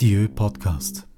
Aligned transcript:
Dieu 0.00 0.28
Podcast. 0.28 1.08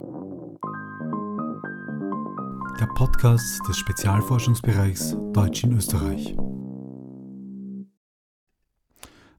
Der 2.78 2.86
Podcast 2.94 3.60
des 3.68 3.76
Spezialforschungsbereichs 3.76 5.16
Deutsch 5.32 5.64
in 5.64 5.76
Österreich. 5.76 6.36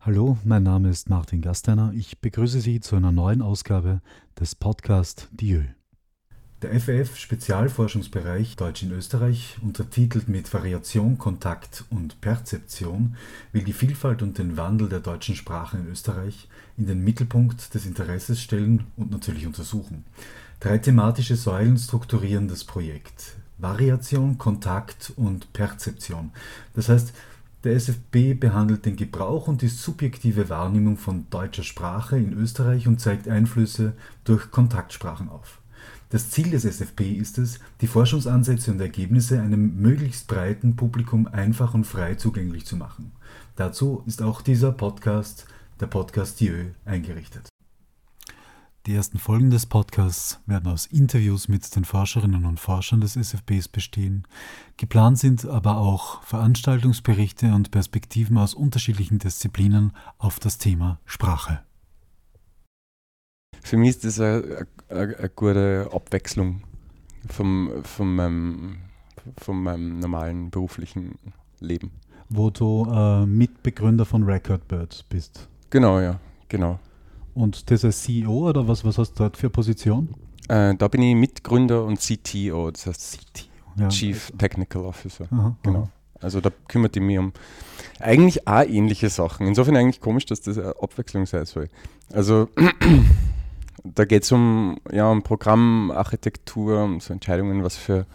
Hallo, 0.01 0.37
mein 0.43 0.63
Name 0.63 0.89
ist 0.89 1.09
Martin 1.09 1.41
Gasteiner. 1.41 1.93
Ich 1.95 2.19
begrüße 2.19 2.59
Sie 2.59 2.81
zu 2.81 2.97
einer 2.97 3.13
neuen 3.13 3.41
Ausgabe 3.41 4.01
des 4.37 4.55
Podcast 4.55 5.29
Dieu. 5.31 5.63
Der 6.61 6.77
FF 6.77 7.15
Spezialforschungsbereich 7.15 8.57
Deutsch 8.57 8.83
in 8.83 8.91
Österreich, 8.91 9.57
untertitelt 9.61 10.27
mit 10.27 10.53
Variation, 10.53 11.17
Kontakt 11.17 11.85
und 11.89 12.19
Perzeption, 12.19 13.15
will 13.53 13.63
die 13.63 13.71
Vielfalt 13.71 14.21
und 14.21 14.37
den 14.37 14.57
Wandel 14.57 14.89
der 14.89 14.99
deutschen 14.99 15.37
Sprache 15.37 15.77
in 15.77 15.87
Österreich 15.87 16.49
in 16.77 16.85
den 16.85 17.01
Mittelpunkt 17.01 17.73
des 17.73 17.85
Interesses 17.85 18.41
stellen 18.41 18.87
und 18.97 19.09
natürlich 19.09 19.47
untersuchen. 19.47 20.03
Drei 20.59 20.77
thematische 20.79 21.37
Säulen 21.37 21.77
strukturieren 21.77 22.49
das 22.49 22.65
Projekt. 22.65 23.37
Variation, 23.57 24.37
Kontakt 24.37 25.13
und 25.15 25.53
Perzeption. 25.53 26.31
Das 26.75 26.89
heißt, 26.89 27.13
der 27.63 27.75
SFB 27.75 28.33
behandelt 28.33 28.85
den 28.85 28.97
Gebrauch 28.97 29.47
und 29.47 29.61
die 29.61 29.69
subjektive 29.69 30.49
Wahrnehmung 30.49 30.97
von 30.97 31.25
deutscher 31.29 31.63
Sprache 31.63 32.17
in 32.17 32.33
Österreich 32.33 32.85
und 32.85 32.99
zeigt 32.99 33.29
Einflüsse 33.29 33.93
durch 34.25 34.51
Kontaktsprachen 34.51 35.29
auf. 35.29 35.58
Das 36.11 36.31
Ziel 36.31 36.49
des 36.49 36.65
SFP 36.65 37.11
ist 37.13 37.37
es, 37.37 37.59
die 37.81 37.87
Forschungsansätze 37.87 38.71
und 38.71 38.81
Ergebnisse 38.81 39.39
einem 39.39 39.75
möglichst 39.79 40.27
breiten 40.27 40.75
Publikum 40.75 41.27
einfach 41.27 41.75
und 41.75 41.85
frei 41.85 42.15
zugänglich 42.15 42.65
zu 42.65 42.77
machen. 42.77 43.11
Dazu 43.55 44.01
ist 44.07 44.23
auch 44.23 44.41
dieser 44.41 44.71
Podcast, 44.71 45.45
der 45.79 45.85
Podcast 45.85 46.39
Dieu, 46.39 46.71
eingerichtet. 46.83 47.47
Die 48.87 48.95
ersten 48.95 49.19
Folgen 49.19 49.51
des 49.51 49.67
Podcasts 49.67 50.39
werden 50.47 50.71
aus 50.71 50.87
Interviews 50.87 51.47
mit 51.47 51.75
den 51.75 51.85
Forscherinnen 51.85 52.45
und 52.45 52.59
Forschern 52.59 53.01
des 53.01 53.15
SFBs 53.15 53.67
bestehen. 53.67 54.25
Geplant 54.77 55.19
sind 55.19 55.45
aber 55.45 55.77
auch 55.77 56.23
Veranstaltungsberichte 56.23 57.53
und 57.53 57.69
Perspektiven 57.69 58.39
aus 58.39 58.55
unterschiedlichen 58.55 59.19
Disziplinen 59.19 59.91
auf 60.17 60.39
das 60.39 60.57
Thema 60.57 60.99
Sprache. 61.05 61.59
Für 63.63 63.77
mich 63.77 63.89
ist 63.89 64.05
das 64.05 64.19
eine, 64.19 64.67
eine, 64.89 65.17
eine 65.17 65.29
gute 65.29 65.89
Abwechslung 65.91 66.61
vom, 67.29 67.71
von, 67.83 68.15
meinem, 68.15 68.77
von 69.37 69.61
meinem 69.61 69.99
normalen 69.99 70.49
beruflichen 70.49 71.15
Leben. 71.59 71.91
Wo 72.29 72.49
du 72.49 72.85
äh, 72.91 73.25
Mitbegründer 73.25 74.05
von 74.05 74.23
Recordbird 74.23 75.05
bist. 75.09 75.47
Genau, 75.69 75.99
ja, 75.99 76.19
genau. 76.47 76.79
Und 77.33 77.69
das 77.71 77.85
als 77.85 78.03
CEO 78.03 78.49
oder 78.49 78.67
was, 78.67 78.83
was 78.83 78.97
hast 78.97 79.13
du 79.13 79.23
dort 79.23 79.37
für 79.37 79.49
Position? 79.49 80.09
Äh, 80.47 80.75
da 80.75 80.87
bin 80.87 81.01
ich 81.01 81.15
Mitgründer 81.15 81.85
und 81.85 81.99
CTO, 81.99 82.71
das 82.71 82.87
heißt 82.87 83.19
CTO, 83.33 83.45
ja. 83.77 83.89
Chief 83.89 84.31
Technical 84.37 84.85
Officer. 84.85 85.25
Aha, 85.31 85.55
genau. 85.63 85.83
Aha. 85.83 85.91
Also 86.21 86.41
da 86.41 86.49
kümmert 86.67 86.95
ich 86.97 87.01
mich 87.01 87.17
um 87.17 87.31
eigentlich 87.99 88.47
auch 88.47 88.63
ähnliche 88.63 89.09
Sachen. 89.09 89.47
Insofern 89.47 89.77
eigentlich 89.77 90.01
komisch, 90.01 90.25
dass 90.25 90.41
das 90.41 90.57
eine 90.57 90.75
Abwechslung 90.81 91.25
sein 91.25 91.45
soll. 91.45 91.69
Also 92.11 92.49
da 93.83 94.05
geht 94.05 94.23
es 94.23 94.31
um, 94.31 94.79
ja, 94.91 95.09
um 95.09 95.23
Programmarchitektur, 95.23 96.83
um 96.83 96.99
so 96.99 97.13
Entscheidungen, 97.13 97.63
was 97.63 97.77
für, 97.77 98.05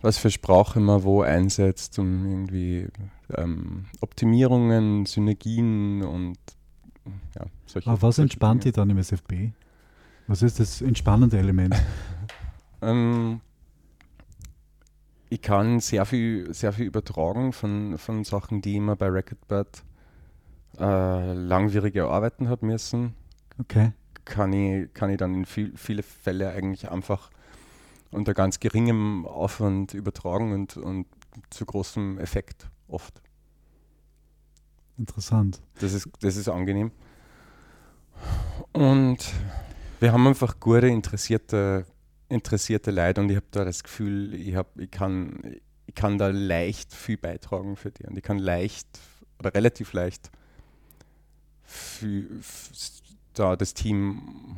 was 0.00 0.18
für 0.18 0.30
Sprache 0.30 0.80
man 0.80 1.02
wo 1.02 1.22
einsetzt, 1.22 1.98
um 1.98 2.26
irgendwie 2.26 2.88
ähm, 3.36 3.86
Optimierungen, 4.00 5.06
Synergien 5.06 6.02
und 6.02 6.38
ja, 7.34 7.46
solche 7.66 7.90
Aber 7.90 8.02
was 8.02 8.18
entspannt 8.18 8.64
dich 8.64 8.72
dann 8.72 8.90
im 8.90 8.98
SFB? 8.98 9.50
Was 10.28 10.42
ist 10.42 10.60
das 10.60 10.80
entspannende 10.80 11.38
Element? 11.38 11.74
ähm, 12.82 13.40
ich 15.28 15.42
kann 15.42 15.80
sehr 15.80 16.04
viel, 16.04 16.52
sehr 16.54 16.72
viel 16.72 16.86
übertragen 16.86 17.52
von, 17.52 17.98
von 17.98 18.24
Sachen, 18.24 18.62
die 18.62 18.76
immer 18.76 18.96
bei 18.96 19.08
Recordbird 19.08 19.82
äh, 20.78 21.32
langwierige 21.32 22.04
arbeiten 22.04 22.48
habe 22.48 22.66
müssen. 22.66 23.14
Okay 23.58 23.92
kann 24.24 24.52
ich, 24.52 24.92
kann 24.94 25.10
ich 25.10 25.18
dann 25.18 25.34
in 25.34 25.46
viel, 25.46 25.76
viele 25.76 26.02
Fälle 26.02 26.50
eigentlich 26.50 26.90
einfach 26.90 27.30
unter 28.10 28.34
ganz 28.34 28.60
geringem 28.60 29.26
Aufwand 29.26 29.94
übertragen 29.94 30.52
und, 30.52 30.76
und 30.76 31.06
zu 31.50 31.64
großem 31.64 32.18
Effekt 32.18 32.68
oft. 32.88 33.22
Interessant. 34.98 35.60
Das 35.80 35.92
ist, 35.92 36.08
das 36.20 36.36
ist 36.36 36.48
angenehm. 36.48 36.92
Und 38.72 39.18
wir 40.00 40.12
haben 40.12 40.26
einfach 40.26 40.60
gute, 40.60 40.88
interessierte, 40.88 41.86
interessierte 42.28 42.90
Leute 42.90 43.20
und 43.20 43.30
ich 43.30 43.36
habe 43.36 43.46
da 43.50 43.64
das 43.64 43.82
Gefühl, 43.82 44.34
ich, 44.34 44.54
hab, 44.54 44.78
ich, 44.78 44.90
kann, 44.90 45.56
ich 45.86 45.94
kann 45.94 46.18
da 46.18 46.28
leicht 46.28 46.92
viel 46.92 47.16
beitragen 47.16 47.76
für 47.76 47.90
die 47.90 48.06
und 48.06 48.16
ich 48.16 48.22
kann 48.22 48.38
leicht 48.38 48.86
oder 49.38 49.54
relativ 49.54 49.92
leicht 49.92 50.30
für, 51.64 52.24
da 53.34 53.56
das 53.56 53.74
Team 53.74 54.56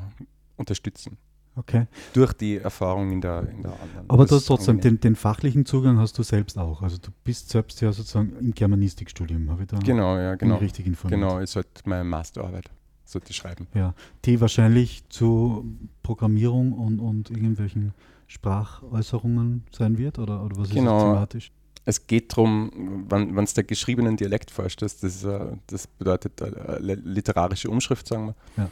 unterstützen. 0.57 1.17
Okay. 1.57 1.87
Durch 2.13 2.33
die 2.33 2.57
Erfahrung 2.57 3.13
in 3.13 3.21
der, 3.21 3.49
in 3.49 3.63
der 3.63 3.73
anderen. 3.81 4.09
Aber 4.11 4.27
du 4.27 4.35
hast 4.35 4.47
trotzdem 4.47 4.81
den, 4.81 4.99
den, 4.99 5.15
fachlichen 5.15 5.65
Zugang 5.65 5.99
hast 5.99 6.19
du 6.19 6.25
selbst 6.25 6.59
auch. 6.59 6.83
Also 6.83 6.99
du 6.99 7.11
bist 7.23 7.49
selbst 7.51 7.81
ja 7.81 7.93
sozusagen 7.93 8.35
im 8.41 8.53
Germanistikstudium, 8.53 9.51
habe 9.51 9.63
ich 9.63 9.69
da 9.69 9.79
genau, 9.79 10.19
ja, 10.19 10.35
genau. 10.35 10.57
richtig 10.57 10.87
informiert. 10.87 11.21
Genau, 11.21 11.41
ich 11.41 11.51
sollte 11.51 11.71
meine 11.85 12.03
Masterarbeit 12.03 12.71
sollte 13.05 13.33
schreiben. 13.33 13.69
Ja, 13.75 13.95
die 14.25 14.41
wahrscheinlich 14.41 15.09
zu 15.09 15.65
Programmierung 16.03 16.73
und, 16.73 16.99
und 16.99 17.31
irgendwelchen 17.31 17.93
Sprachäußerungen 18.27 19.65
sein 19.71 19.99
wird 19.99 20.19
oder, 20.19 20.43
oder 20.45 20.57
was 20.57 20.71
genau. 20.71 20.97
ist 20.97 21.03
das 21.03 21.13
thematisch? 21.13 21.53
Es 21.85 22.07
geht 22.07 22.33
darum, 22.33 23.07
wenn 23.09 23.45
es 23.45 23.55
der 23.55 23.65
geschriebenen 23.65 24.17
Dialekt 24.17 24.51
forscht, 24.51 24.83
das, 24.83 24.99
das, 25.01 25.27
das 25.67 25.87
bedeutet 25.87 26.41
äh, 26.41 26.79
literarische 26.81 27.69
Umschrift, 27.69 28.09
sagen 28.09 28.29
wir. 28.29 28.35
Ja. 28.65 28.71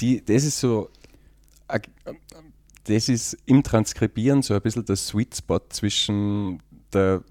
Die, 0.00 0.24
das 0.24 0.44
ist 0.44 0.60
so, 0.60 0.90
äh, 1.68 1.80
das 2.84 3.08
ist 3.08 3.38
im 3.46 3.62
Transkribieren 3.62 4.42
so 4.42 4.54
ein 4.54 4.60
bisschen 4.60 4.84
der 4.84 4.96
Sweet 4.96 5.36
Spot 5.36 5.60
zwischen 5.70 6.62
der, 6.92 7.22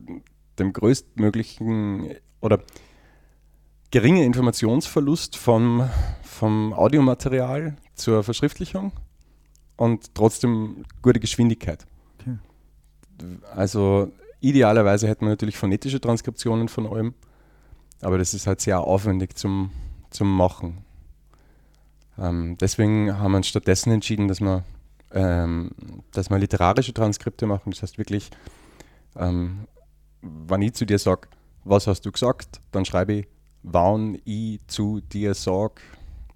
dem 0.58 0.74
größtmöglichen 0.74 2.16
oder 2.40 2.64
geringen 3.92 4.24
Informationsverlust 4.24 5.38
vom, 5.38 5.88
vom 6.24 6.74
Audiomaterial 6.74 7.78
zur 7.94 8.24
Verschriftlichung 8.24 8.92
und 9.76 10.16
trotzdem 10.16 10.86
gute 11.02 11.20
Geschwindigkeit. 11.20 11.86
Okay. 12.20 12.38
Also 13.54 14.12
Idealerweise 14.42 15.08
hätten 15.08 15.26
wir 15.26 15.30
natürlich 15.30 15.58
phonetische 15.58 16.02
Transkriptionen 16.02 16.68
von 16.68 16.88
allem, 16.88 17.14
aber 18.02 18.18
das 18.18 18.34
ist 18.34 18.48
halt 18.48 18.60
sehr 18.60 18.82
aufwendig 18.82 19.38
zum, 19.38 19.72
zum 20.10 20.36
Machen. 20.36 20.84
Ähm, 22.18 22.58
deswegen 22.60 23.18
haben 23.18 23.32
wir 23.32 23.38
uns 23.38 23.48
stattdessen 23.48 23.92
entschieden, 23.92 24.28
dass 24.28 24.42
wir, 24.42 24.64
ähm, 25.14 25.72
dass 26.12 26.30
wir 26.30 26.40
literarische 26.40 26.94
Transkripte 26.94 27.46
machen. 27.46 27.72
Das 27.72 27.84
heißt 27.84 28.00
wirklich, 28.00 28.32
ähm, 29.16 29.68
wenn 30.22 30.62
ich 30.64 30.74
zu 30.74 30.86
dir 30.86 31.00
sage, 31.00 31.28
was 31.64 31.86
hast 31.86 32.06
du 32.06 32.12
gesagt, 32.12 32.60
dann 32.72 32.84
schreibe 32.84 33.14
ich, 33.14 33.28
wann 33.62 34.18
ich 34.26 34.60
zu 34.68 35.02
dir 35.02 35.36
sage, 35.36 35.82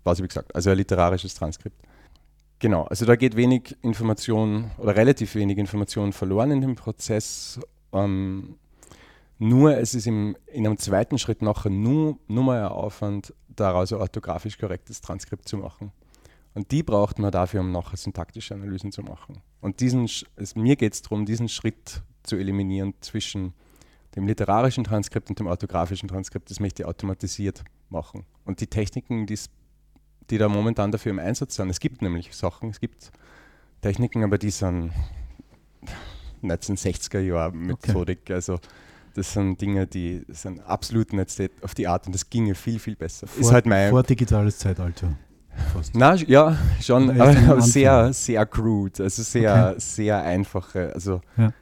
was 0.03 0.19
habe 0.19 0.27
ich 0.27 0.29
gesagt. 0.29 0.55
Also 0.55 0.69
ein 0.69 0.77
literarisches 0.77 1.33
Transkript. 1.33 1.81
Genau, 2.59 2.83
also 2.83 3.05
da 3.05 3.15
geht 3.15 3.35
wenig 3.35 3.75
Information 3.81 4.71
oder 4.77 4.95
relativ 4.95 5.35
wenig 5.35 5.57
Information 5.57 6.13
verloren 6.13 6.51
in 6.51 6.61
dem 6.61 6.75
Prozess 6.75 7.59
ähm, 7.95 8.55
nur 9.37 9.77
es 9.77 9.93
ist 9.93 10.07
im, 10.07 10.37
in 10.47 10.65
einem 10.65 10.77
zweiten 10.77 11.17
Schritt 11.17 11.41
nachher 11.41 11.69
nur, 11.69 12.17
nur 12.27 12.43
mal 12.43 12.63
ein 12.63 12.71
Aufwand, 12.71 13.33
daraus 13.49 13.91
ein 13.91 13.99
orthografisch 13.99 14.57
korrektes 14.57 15.01
Transkript 15.01 15.47
zu 15.47 15.57
machen. 15.57 15.91
Und 16.53 16.71
die 16.71 16.83
braucht 16.83 17.19
man 17.19 17.31
dafür, 17.31 17.59
um 17.59 17.71
nachher 17.71 17.97
syntaktische 17.97 18.53
Analysen 18.53 18.91
zu 18.91 19.03
machen. 19.03 19.41
Und 19.59 19.81
diesen, 19.81 20.05
es, 20.05 20.55
mir 20.55 20.77
geht 20.77 20.93
es 20.93 21.01
darum, 21.01 21.25
diesen 21.25 21.49
Schritt 21.49 22.01
zu 22.23 22.37
eliminieren 22.37 22.93
zwischen 23.01 23.53
dem 24.15 24.25
literarischen 24.25 24.85
Transkript 24.85 25.29
und 25.29 25.37
dem 25.37 25.47
orthografischen 25.47 26.07
Transkript. 26.07 26.49
Das 26.49 26.61
möchte 26.61 26.83
ich 26.83 26.87
automatisiert 26.87 27.65
machen. 27.89 28.25
Und 28.45 28.61
die 28.61 28.67
Techniken, 28.67 29.25
die 29.25 30.37
da 30.37 30.47
momentan 30.47 30.93
dafür 30.93 31.11
im 31.11 31.19
Einsatz 31.19 31.55
sind, 31.55 31.69
es 31.69 31.81
gibt 31.81 32.01
nämlich 32.01 32.33
Sachen, 32.33 32.69
es 32.69 32.79
gibt 32.79 33.11
Techniken, 33.81 34.23
aber 34.23 34.37
die 34.37 34.49
sind 34.49 34.91
1960er 36.51 37.19
Jahren 37.19 37.57
Methodik. 37.59 38.19
Okay. 38.23 38.33
Also 38.33 38.59
das 39.15 39.31
sind 39.31 39.59
Dinge, 39.61 39.87
die 39.87 40.23
sind 40.27 40.59
absolut 40.59 41.13
nicht 41.13 41.29
state 41.29 41.53
of 41.61 41.71
the 41.77 41.87
art 41.87 42.05
und 42.05 42.13
das 42.13 42.29
ginge 42.29 42.53
viel, 42.53 42.79
viel 42.79 42.95
besser. 42.95 43.27
Vor, 43.27 43.41
ist 43.41 43.51
halt 43.51 43.65
mein 43.65 43.89
vor 43.89 44.03
digitales 44.03 44.59
Zeitalter. 44.59 45.15
Fast. 45.73 45.95
Na, 45.95 46.15
ja, 46.15 46.57
schon, 46.81 47.09
aber 47.19 47.61
sehr, 47.61 48.11
sehr 48.11 48.45
crude, 48.45 49.03
also 49.03 49.23
sehr, 49.23 49.69
okay. 49.71 49.79
sehr 49.79 50.21
einfache, 50.21 50.91
also 50.93 51.21
ja. 51.37 51.53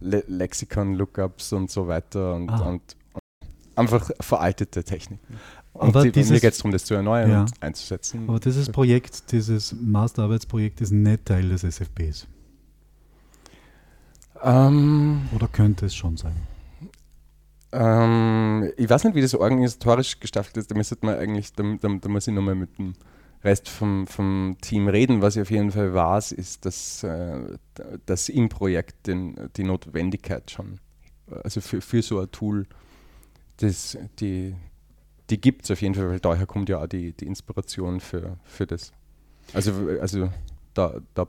Le 0.00 0.22
Lexikon-Lookups 0.28 1.54
und 1.54 1.70
so 1.70 1.88
weiter 1.88 2.34
und, 2.34 2.50
und, 2.50 2.60
und, 2.60 2.96
einfach 3.74 4.10
veraltete 4.20 4.84
Techniken. 4.84 5.36
Und 5.72 5.88
aber 5.88 6.02
die, 6.02 6.12
dieses, 6.12 6.30
mir 6.30 6.40
geht 6.40 6.52
es 6.52 6.58
darum, 6.58 6.72
das 6.72 6.84
zu 6.84 6.94
erneuern 6.94 7.30
ja, 7.30 7.40
und 7.40 7.52
einzusetzen. 7.60 8.28
Aber 8.28 8.38
dieses 8.38 8.68
Projekt, 8.70 9.32
dieses 9.32 9.74
Masterarbeitsprojekt 9.80 10.80
ist 10.80 10.92
nicht 10.92 11.24
Teil 11.24 11.48
des 11.48 11.64
SFBs. 11.64 12.26
Ähm, 14.42 15.28
Oder 15.34 15.48
könnte 15.48 15.86
es 15.86 15.94
schon 15.94 16.16
sein? 16.16 16.36
Ähm, 17.72 18.72
ich 18.76 18.88
weiß 18.88 19.04
nicht, 19.04 19.14
wie 19.14 19.20
das 19.20 19.34
organisatorisch 19.34 20.20
gestaffelt 20.20 20.56
ist. 20.56 20.70
Da 20.70 20.74
müsste 20.74 20.96
man 21.02 21.16
eigentlich, 21.16 21.52
da, 21.52 21.64
da, 21.80 21.88
da 22.00 22.08
muss 22.08 22.26
ich 22.26 22.34
nochmal 22.34 22.54
mit 22.54 22.78
dem 22.78 22.94
Rest 23.44 23.68
vom, 23.68 24.06
vom 24.06 24.56
Team 24.60 24.88
reden. 24.88 25.22
Was 25.22 25.36
ich 25.36 25.42
auf 25.42 25.50
jeden 25.50 25.70
Fall 25.70 25.92
weiß, 25.94 26.32
ist, 26.32 26.64
dass, 26.64 27.02
äh, 27.02 27.58
dass 28.06 28.28
im 28.28 28.48
Projekt 28.48 29.06
den, 29.06 29.50
die 29.56 29.64
Notwendigkeit 29.64 30.50
schon, 30.50 30.80
also 31.44 31.60
für, 31.60 31.80
für 31.80 32.02
so 32.02 32.20
ein 32.20 32.30
Tool, 32.30 32.66
das, 33.58 33.98
die, 34.18 34.54
die 35.30 35.40
gibt 35.40 35.64
es 35.64 35.70
auf 35.70 35.82
jeden 35.82 35.94
Fall, 35.94 36.08
weil 36.08 36.20
daher 36.20 36.46
kommt 36.46 36.68
ja 36.68 36.82
auch 36.82 36.86
die, 36.86 37.12
die 37.12 37.26
Inspiration 37.26 38.00
für, 38.00 38.38
für 38.44 38.66
das. 38.66 38.92
Also, 39.52 39.72
also 40.00 40.30
da, 40.74 41.00
da 41.14 41.26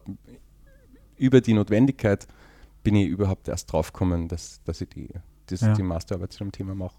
über 1.18 1.42
die 1.42 1.54
Notwendigkeit 1.54 2.28
bin 2.84 2.96
ich 2.96 3.08
überhaupt 3.08 3.48
erst 3.48 3.72
drauf 3.72 3.94
gekommen, 3.94 4.28
dass, 4.28 4.62
dass 4.64 4.82
ich 4.82 4.90
die, 4.90 5.10
das, 5.48 5.62
ja. 5.62 5.74
die 5.74 5.84
Masterarbeit 5.84 6.34
zu 6.34 6.40
dem 6.40 6.52
Thema 6.52 6.76
mache. 6.76 6.96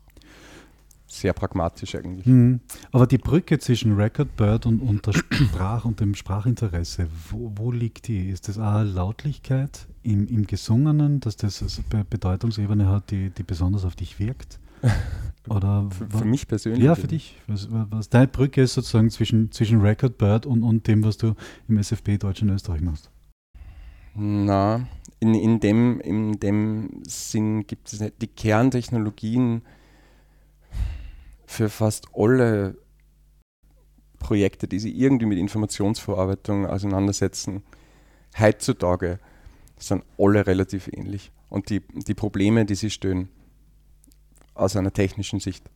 Sehr 1.06 1.32
pragmatisch 1.32 1.96
eigentlich. 1.96 2.24
Mhm. 2.24 2.60
Aber 2.92 3.08
die 3.08 3.18
Brücke 3.18 3.58
zwischen 3.58 3.96
Record 3.96 4.36
Bird 4.36 4.64
und, 4.64 4.80
und 4.80 5.06
der 5.06 5.12
Sprach 5.12 5.84
und 5.84 5.98
dem 5.98 6.14
Sprachinteresse, 6.14 7.08
wo, 7.30 7.50
wo 7.56 7.72
liegt 7.72 8.06
die? 8.06 8.28
Ist 8.30 8.46
das 8.46 8.58
auch 8.58 8.84
Lautlichkeit 8.84 9.88
im, 10.04 10.28
im 10.28 10.46
Gesungenen, 10.46 11.18
dass 11.18 11.36
das 11.36 11.64
eine 11.92 12.04
Bedeutungsebene 12.04 12.88
hat, 12.88 13.10
die, 13.10 13.30
die 13.30 13.42
besonders 13.42 13.84
auf 13.84 13.96
dich 13.96 14.20
wirkt? 14.20 14.60
Oder 15.48 15.88
für, 15.90 16.18
für, 16.18 16.24
mich 16.24 16.46
persönlich? 16.46 16.84
Ja, 16.84 16.94
für 16.94 17.08
dich. 17.08 17.36
Was, 17.48 17.66
was 17.70 18.08
deine 18.08 18.28
Brücke 18.28 18.62
ist 18.62 18.74
sozusagen 18.74 19.10
zwischen, 19.10 19.50
zwischen 19.50 19.80
Record 19.80 20.16
Bird 20.16 20.46
und, 20.46 20.62
und 20.62 20.86
dem, 20.86 21.02
was 21.02 21.16
du 21.16 21.34
im 21.66 21.76
SFB 21.78 22.18
Deutsch 22.18 22.42
und 22.42 22.50
Österreich 22.50 22.82
machst? 22.82 23.10
Na, 24.14 24.86
in, 25.20 25.34
in, 25.34 25.60
dem, 25.60 26.00
in 26.00 26.40
dem 26.40 27.02
Sinn 27.04 27.66
gibt 27.66 27.92
es 27.92 28.02
die 28.20 28.26
Kerntechnologien 28.26 29.62
für 31.46 31.68
fast 31.68 32.06
alle 32.14 32.76
Projekte, 34.18 34.68
die 34.68 34.78
sich 34.78 34.94
irgendwie 34.94 35.26
mit 35.26 35.38
Informationsverarbeitung 35.38 36.66
auseinandersetzen, 36.66 37.62
heutzutage 38.38 39.18
sind 39.76 40.04
alle 40.18 40.46
relativ 40.46 40.88
ähnlich. 40.92 41.32
Und 41.48 41.70
die, 41.70 41.80
die 41.80 42.14
Probleme, 42.14 42.64
die 42.64 42.76
sie 42.76 42.90
stellen, 42.90 43.28
aus 44.54 44.76
einer 44.76 44.92
technischen 44.92 45.40
Sicht, 45.40 45.68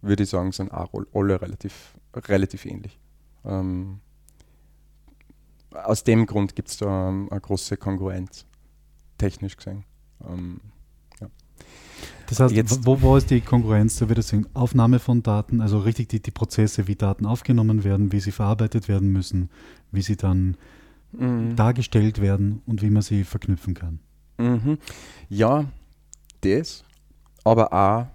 würde 0.00 0.24
ich 0.24 0.30
sagen, 0.30 0.52
sind 0.52 0.72
auch 0.72 0.92
alle 1.14 1.40
relativ, 1.40 1.94
relativ 2.14 2.64
ähnlich. 2.64 2.98
Ähm, 3.44 4.00
aus 5.70 6.04
dem 6.04 6.26
Grund 6.26 6.56
gibt 6.56 6.68
es 6.68 6.78
da 6.78 7.08
ähm, 7.08 7.28
eine 7.30 7.40
große 7.40 7.76
Kongruenz, 7.76 8.46
technisch 9.22 9.56
gesehen. 9.56 9.84
Ähm, 10.28 10.60
ja. 11.20 11.28
Das 12.28 12.40
heißt, 12.40 12.54
Jetzt, 12.54 12.84
wo, 12.86 13.00
wo 13.02 13.16
ist 13.16 13.30
die 13.30 13.40
Konkurrenz? 13.40 13.96
Da 13.96 14.08
wird 14.08 14.18
es 14.18 14.34
Aufnahme 14.54 14.98
von 14.98 15.22
Daten, 15.22 15.60
also 15.60 15.78
richtig 15.78 16.08
die, 16.08 16.20
die 16.20 16.30
Prozesse, 16.30 16.88
wie 16.88 16.96
Daten 16.96 17.26
aufgenommen 17.26 17.84
werden, 17.84 18.12
wie 18.12 18.20
sie 18.20 18.32
verarbeitet 18.32 18.88
werden 18.88 19.12
müssen, 19.12 19.50
wie 19.92 20.02
sie 20.02 20.16
dann 20.16 20.56
mhm. 21.12 21.54
dargestellt 21.54 22.20
werden 22.20 22.62
und 22.66 22.82
wie 22.82 22.90
man 22.90 23.02
sie 23.02 23.24
verknüpfen 23.24 23.74
kann. 23.74 24.00
Mhm. 24.38 24.78
Ja, 25.28 25.66
das, 26.40 26.84
aber 27.44 27.72
auch 27.72 28.06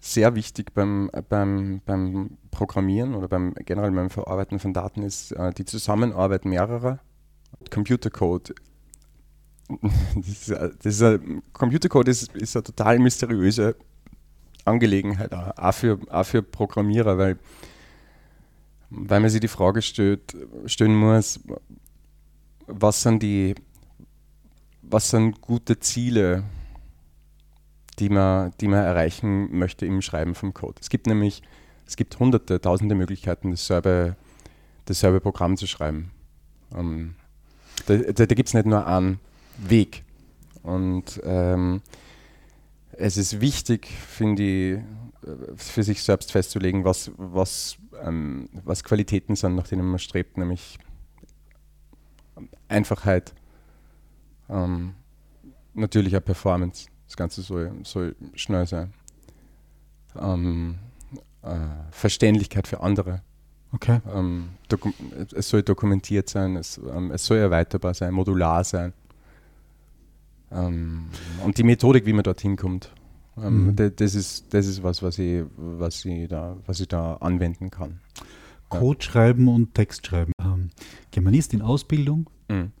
sehr 0.00 0.34
wichtig 0.34 0.72
beim, 0.74 1.10
beim, 1.28 1.80
beim 1.84 2.38
Programmieren 2.50 3.14
oder 3.14 3.28
beim 3.28 3.54
generell 3.54 3.90
beim 3.90 4.10
Verarbeiten 4.10 4.58
von 4.58 4.72
Daten 4.72 5.02
ist 5.02 5.32
äh, 5.32 5.52
die 5.52 5.64
Zusammenarbeit 5.64 6.44
mehrerer. 6.44 7.00
Computercode. 7.70 8.54
Ist 10.84 11.02
ein, 11.02 11.42
Computercode 11.52 12.08
ist, 12.08 12.34
ist 12.36 12.56
eine 12.56 12.62
total 12.62 12.98
mysteriöse 12.98 13.74
Angelegenheit, 14.64 15.32
auch 15.34 15.72
für, 15.72 15.98
auch 16.10 16.24
für 16.24 16.42
Programmierer, 16.42 17.18
weil, 17.18 17.38
weil 18.90 19.20
man 19.20 19.30
sich 19.30 19.40
die 19.40 19.48
Frage 19.48 19.82
stellt, 19.82 20.36
stellen 20.66 20.94
muss, 20.94 21.40
was 22.66 23.02
sind 23.02 23.22
die, 23.22 23.54
was 24.82 25.10
sind 25.10 25.40
gute 25.40 25.78
Ziele 25.80 26.44
die 27.98 28.10
man, 28.10 28.52
die 28.60 28.68
man 28.68 28.84
erreichen 28.84 29.56
möchte 29.56 29.86
im 29.86 30.02
Schreiben 30.02 30.34
vom 30.34 30.52
Code. 30.52 30.74
Es 30.80 30.90
gibt 30.90 31.06
nämlich 31.06 31.42
es 31.86 31.96
gibt 31.96 32.18
hunderte, 32.18 32.60
tausende 32.60 32.94
Möglichkeiten, 32.94 33.52
dasselbe, 33.52 34.16
dasselbe 34.86 35.20
Programm 35.20 35.56
zu 35.56 35.66
schreiben. 35.66 36.10
Ähm, 36.74 37.14
da 37.86 37.96
da, 37.96 38.26
da 38.26 38.34
gibt 38.34 38.48
es 38.48 38.54
nicht 38.54 38.66
nur 38.66 38.86
einen 38.86 39.20
Weg. 39.58 40.04
Und 40.62 41.20
ähm, 41.24 41.82
es 42.92 43.16
ist 43.16 43.40
wichtig, 43.40 43.88
finde 43.88 44.42
ich, 44.42 44.80
für 45.56 45.82
sich 45.82 46.02
selbst 46.02 46.32
festzulegen, 46.32 46.84
was, 46.84 47.10
was, 47.16 47.76
ähm, 48.02 48.48
was 48.64 48.84
Qualitäten 48.84 49.36
sind, 49.36 49.54
nach 49.54 49.66
denen 49.66 49.86
man 49.86 49.98
strebt, 49.98 50.38
nämlich 50.38 50.78
Einfachheit, 52.68 53.34
ähm, 54.48 54.94
natürlicher 55.74 56.20
Performance. 56.20 56.88
Das 57.06 57.16
Ganze 57.16 57.42
soll, 57.42 57.72
soll 57.82 58.16
schnell 58.34 58.66
sein. 58.66 58.92
Ähm, 60.18 60.78
äh, 61.42 61.56
Verständlichkeit 61.90 62.66
für 62.66 62.80
andere. 62.80 63.22
Okay. 63.72 64.00
Ähm, 64.12 64.50
es 65.34 65.48
soll 65.48 65.62
dokumentiert 65.62 66.28
sein, 66.28 66.56
es, 66.56 66.78
ähm, 66.78 67.10
es, 67.10 67.26
soll 67.26 67.38
erweiterbar 67.38 67.94
sein, 67.94 68.12
modular 68.14 68.64
sein. 68.64 68.92
Ähm, 70.50 71.06
und 71.44 71.58
die 71.58 71.62
Methodik, 71.62 72.06
wie 72.06 72.12
man 72.12 72.22
dorthin 72.22 72.56
kommt, 72.56 72.92
ähm, 73.36 73.66
mhm. 73.66 73.76
das, 73.96 74.14
ist, 74.14 74.52
das 74.54 74.66
ist 74.66 74.82
was, 74.82 75.02
was 75.02 75.18
ich, 75.18 75.44
was 75.56 76.04
ich, 76.04 76.28
da, 76.28 76.56
was 76.66 76.80
ich 76.80 76.88
da 76.88 77.14
anwenden 77.14 77.70
kann. 77.70 78.00
Code 78.68 79.02
schreiben 79.02 79.48
und 79.48 79.74
Text 79.74 80.06
schreiben. 80.06 80.32
Ähm, 80.42 80.70
Germanist 81.10 81.54
in 81.54 81.62
Ausbildung. 81.62 82.28
Mhm 82.48 82.72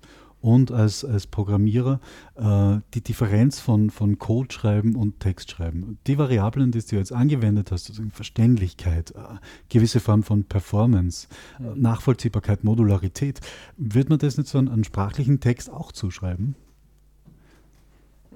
und 0.46 0.70
als, 0.70 1.04
als 1.04 1.26
Programmierer 1.26 2.00
äh, 2.36 2.80
die 2.94 3.00
Differenz 3.00 3.58
von, 3.58 3.90
von 3.90 4.18
Code 4.18 4.52
schreiben 4.52 4.94
und 4.94 5.18
Text 5.18 5.50
schreiben. 5.50 5.98
Die 6.06 6.18
Variablen, 6.18 6.70
die 6.70 6.80
du 6.80 6.96
jetzt 6.96 7.12
angewendet 7.12 7.72
hast, 7.72 7.90
also 7.90 8.02
Verständlichkeit, 8.12 9.10
äh, 9.10 9.38
gewisse 9.68 9.98
Form 9.98 10.22
von 10.22 10.44
Performance, 10.44 11.26
äh, 11.58 11.76
Nachvollziehbarkeit, 11.76 12.62
Modularität, 12.62 13.40
wird 13.76 14.08
man 14.08 14.20
das 14.20 14.36
nicht 14.36 14.48
so 14.48 14.58
an, 14.58 14.68
an 14.68 14.84
sprachlichen 14.84 15.40
Text 15.40 15.68
auch 15.68 15.90
zuschreiben? 15.90 16.54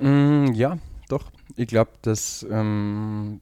Mm, 0.00 0.52
ja, 0.54 0.78
doch. 1.09 1.30
Ich 1.57 1.69
glaube, 1.69 1.90
dass 2.02 2.47
ähm, 2.50 3.40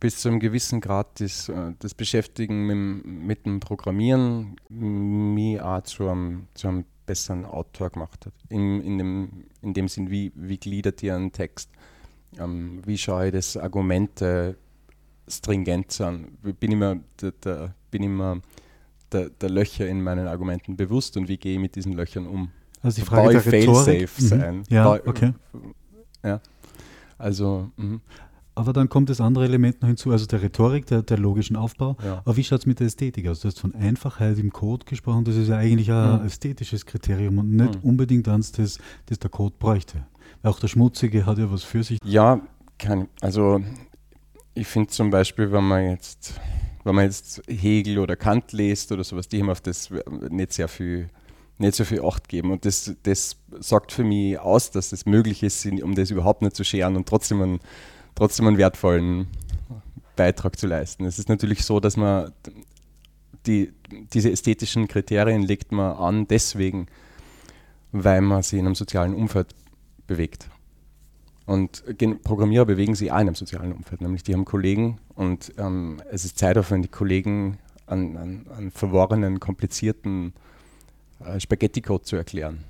bis 0.00 0.18
zu 0.18 0.28
einem 0.28 0.40
gewissen 0.40 0.80
Grad 0.80 1.20
das, 1.20 1.48
äh, 1.48 1.72
das 1.78 1.94
Beschäftigen 1.94 2.66
mit, 2.66 3.06
mit 3.06 3.46
dem 3.46 3.60
Programmieren 3.60 4.56
mich 4.68 5.60
auch 5.60 5.82
zu 5.82 6.08
einem, 6.08 6.48
zu 6.54 6.68
einem 6.68 6.84
besseren 7.06 7.44
Autor 7.44 7.90
gemacht 7.90 8.26
hat. 8.26 8.34
In, 8.48 8.80
in, 8.80 8.98
dem, 8.98 9.44
in 9.62 9.74
dem 9.74 9.88
Sinn, 9.88 10.10
wie, 10.10 10.32
wie 10.34 10.58
gliedert 10.58 11.02
ihr 11.02 11.14
einen 11.14 11.32
Text? 11.32 11.70
Ähm, 12.38 12.82
wie 12.84 12.98
schaue 12.98 13.26
ich, 13.26 13.32
dass 13.32 13.56
Argumente 13.56 14.56
stringent 15.28 15.92
sind? 15.92 16.42
Bin 16.42 16.72
ich 16.72 16.76
mir, 16.76 17.00
der, 17.20 17.32
der, 17.32 17.74
bin 17.90 18.02
ich 18.02 18.08
mir 18.08 18.42
der, 19.12 19.30
der, 19.30 19.50
Löcher 19.50 19.86
in 19.88 20.02
meinen 20.02 20.26
Argumenten 20.26 20.76
bewusst 20.76 21.16
und 21.16 21.28
wie 21.28 21.36
gehe 21.36 21.54
ich 21.54 21.60
mit 21.60 21.76
diesen 21.76 21.92
Löchern 21.92 22.26
um? 22.26 22.50
Also 22.86 23.00
die 23.02 23.06
Frage 23.06 23.30
der 23.30 23.44
Rhetorik. 23.44 24.08
Fail-safe 24.08 24.22
mhm. 24.22 24.28
sein. 24.28 24.62
Ja, 24.70 24.92
okay. 24.92 25.32
Ja, 26.24 26.40
also, 27.18 27.70
mh. 27.76 28.00
Aber 28.54 28.72
dann 28.72 28.88
kommt 28.88 29.10
das 29.10 29.20
andere 29.20 29.44
Element 29.44 29.82
noch 29.82 29.88
hinzu, 29.88 30.12
also 30.12 30.24
der 30.24 30.40
Rhetorik, 30.40 30.86
der, 30.86 31.02
der 31.02 31.18
logischen 31.18 31.56
Aufbau. 31.56 31.96
Ja. 32.02 32.22
Aber 32.24 32.36
wie 32.38 32.44
schaut 32.44 32.60
es 32.60 32.66
mit 32.66 32.80
der 32.80 32.86
Ästhetik 32.86 33.28
aus? 33.28 33.40
Du 33.40 33.48
hast 33.48 33.60
von 33.60 33.74
Einfachheit 33.74 34.38
im 34.38 34.50
Code 34.50 34.86
gesprochen, 34.86 35.24
das 35.24 35.36
ist 35.36 35.48
ja 35.48 35.56
eigentlich 35.56 35.92
ein 35.92 36.20
mhm. 36.20 36.26
ästhetisches 36.26 36.86
Kriterium 36.86 37.38
und 37.38 37.50
nicht 37.50 37.74
mhm. 37.74 37.90
unbedingt 37.90 38.28
eins, 38.28 38.52
das, 38.52 38.78
das 39.06 39.18
der 39.18 39.30
Code 39.30 39.56
bräuchte. 39.58 40.06
Auch 40.42 40.58
der 40.58 40.68
Schmutzige 40.68 41.26
hat 41.26 41.38
ja 41.38 41.50
was 41.50 41.64
für 41.64 41.82
sich. 41.82 41.98
Ja, 42.04 42.40
kann, 42.78 43.08
also 43.20 43.60
ich 44.54 44.66
finde 44.66 44.88
zum 44.88 45.10
Beispiel, 45.10 45.52
wenn 45.52 45.64
man 45.64 45.90
jetzt, 45.90 46.40
wenn 46.84 46.94
man 46.94 47.04
jetzt 47.04 47.42
Hegel 47.48 47.98
oder 47.98 48.16
Kant 48.16 48.52
liest 48.52 48.90
oder 48.90 49.04
sowas, 49.04 49.28
die 49.28 49.40
haben 49.42 49.50
auf 49.50 49.60
das 49.60 49.90
nicht 50.30 50.52
sehr 50.52 50.68
viel 50.68 51.10
nicht 51.58 51.74
so 51.74 51.84
viel 51.84 52.04
Acht 52.04 52.28
geben. 52.28 52.50
Und 52.50 52.64
das, 52.64 52.94
das 53.02 53.36
sagt 53.58 53.92
für 53.92 54.04
mich 54.04 54.38
aus, 54.38 54.70
dass 54.70 54.92
es 54.92 55.06
möglich 55.06 55.42
ist, 55.42 55.64
um 55.66 55.94
das 55.94 56.10
überhaupt 56.10 56.42
nicht 56.42 56.56
zu 56.56 56.64
scheren 56.64 56.96
und 56.96 57.08
trotzdem 57.08 57.40
einen 57.40 57.60
trotzdem 58.16 58.48
einen 58.48 58.58
wertvollen 58.58 59.28
Beitrag 60.16 60.58
zu 60.58 60.66
leisten. 60.66 61.04
Es 61.04 61.20
ist 61.20 61.28
natürlich 61.28 61.64
so, 61.64 61.78
dass 61.78 61.96
man 61.96 62.32
die, 63.46 63.72
diese 64.12 64.32
ästhetischen 64.32 64.88
Kriterien 64.88 65.42
legt 65.42 65.70
man 65.70 65.96
an 65.96 66.26
deswegen, 66.26 66.88
weil 67.92 68.22
man 68.22 68.42
sich 68.42 68.58
in 68.58 68.66
einem 68.66 68.74
sozialen 68.74 69.14
Umfeld 69.14 69.54
bewegt. 70.08 70.48
Und 71.44 71.84
Programmierer 72.24 72.64
bewegen 72.64 72.96
sich 72.96 73.12
auch 73.12 73.16
in 73.16 73.28
einem 73.28 73.34
sozialen 73.36 73.72
Umfeld, 73.72 74.00
nämlich 74.00 74.24
die 74.24 74.34
haben 74.34 74.44
Kollegen 74.44 74.98
und 75.14 75.52
ähm, 75.58 76.02
es 76.10 76.24
ist 76.24 76.38
zeitaufwendig, 76.38 76.90
Kollegen 76.90 77.58
an, 77.86 78.16
an, 78.16 78.46
an 78.56 78.70
verworrenen, 78.72 79.38
komplizierten 79.38 80.32
Spaghetti-Code 81.38 82.04
zu 82.04 82.16
erklären. 82.16 82.64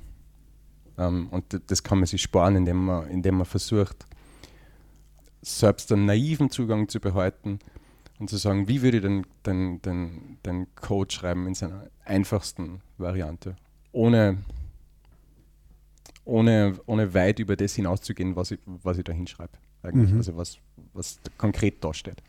Ähm, 0.99 1.29
und 1.31 1.61
das 1.67 1.83
kann 1.83 1.99
man 1.99 2.07
sich 2.07 2.23
sparen, 2.23 2.57
indem 2.57 2.87
man, 2.87 3.09
indem 3.09 3.37
man 3.37 3.47
versucht, 3.47 4.07
selbst 5.43 5.93
einen 5.93 6.07
naiven 6.07 6.51
Zugang 6.51 6.89
zu 6.89 7.01
behalten 7.01 7.59
und 8.19 8.31
zu 8.31 8.37
sagen, 8.37 8.69
wie 8.69 8.83
würde 8.83 8.97
ich 8.97 9.03
den, 9.03 9.27
den, 9.45 9.83
den, 9.83 10.39
den 10.45 10.75
Code 10.75 11.13
schreiben 11.13 11.47
in 11.47 11.55
seiner 11.55 11.89
einfachsten 12.05 12.81
Variante, 12.99 13.57
ohne, 13.93 14.39
ohne, 16.25 16.79
ohne 16.87 17.15
weit 17.15 17.39
über 17.39 17.57
das 17.57 17.75
hinauszugehen, 17.75 18.35
was 18.35 18.53
ich, 18.53 18.59
was 18.65 18.99
ich 18.99 19.05
da 19.05 19.13
hinschreibe. 19.13 19.53
Eigentlich, 19.83 20.11
mhm. 20.11 20.19
also 20.19 20.37
was, 20.37 20.59
was 20.95 21.21
konkret 21.39 21.85
dasteht. 21.85 22.23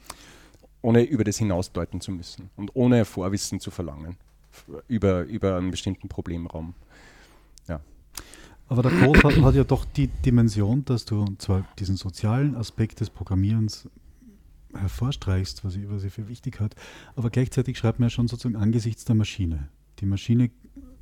Ohne 0.82 1.02
über 1.04 1.24
das 1.24 1.38
hinausdeuten 1.38 2.02
zu 2.02 2.12
müssen 2.12 2.52
und 2.56 2.76
ohne 2.76 3.04
Vorwissen 3.04 3.60
zu 3.60 3.72
verlangen 3.72 4.18
über, 4.88 5.24
über 5.24 5.58
einen 5.58 5.72
bestimmten 5.72 6.08
Problemraum. 6.08 6.74
Ja. 7.68 7.80
Aber 8.68 8.82
der 8.82 8.92
Code 8.92 9.24
hat, 9.24 9.42
hat, 9.42 9.56
ja 9.56 9.64
doch 9.64 9.86
die 9.86 10.08
Dimension, 10.08 10.84
dass 10.86 11.06
du 11.06 11.26
zwar 11.38 11.66
diesen 11.80 11.96
sozialen 11.96 12.56
Aspekt 12.56 13.00
des 13.00 13.10
Programmierens 13.10 13.90
hervorstreichst, 14.74 15.64
was 15.64 15.76
ich, 15.76 15.90
was 15.90 16.04
ich 16.04 16.14
für 16.14 16.28
wichtig 16.28 16.60
halte, 16.60 16.76
aber 17.16 17.30
gleichzeitig 17.30 17.78
schreibt 17.78 18.00
man 18.00 18.08
ja 18.08 18.10
schon 18.10 18.28
sozusagen 18.28 18.62
angesichts 18.62 19.06
der 19.06 19.16
Maschine. 19.16 19.70
Die 20.00 20.06
Maschine 20.06 20.52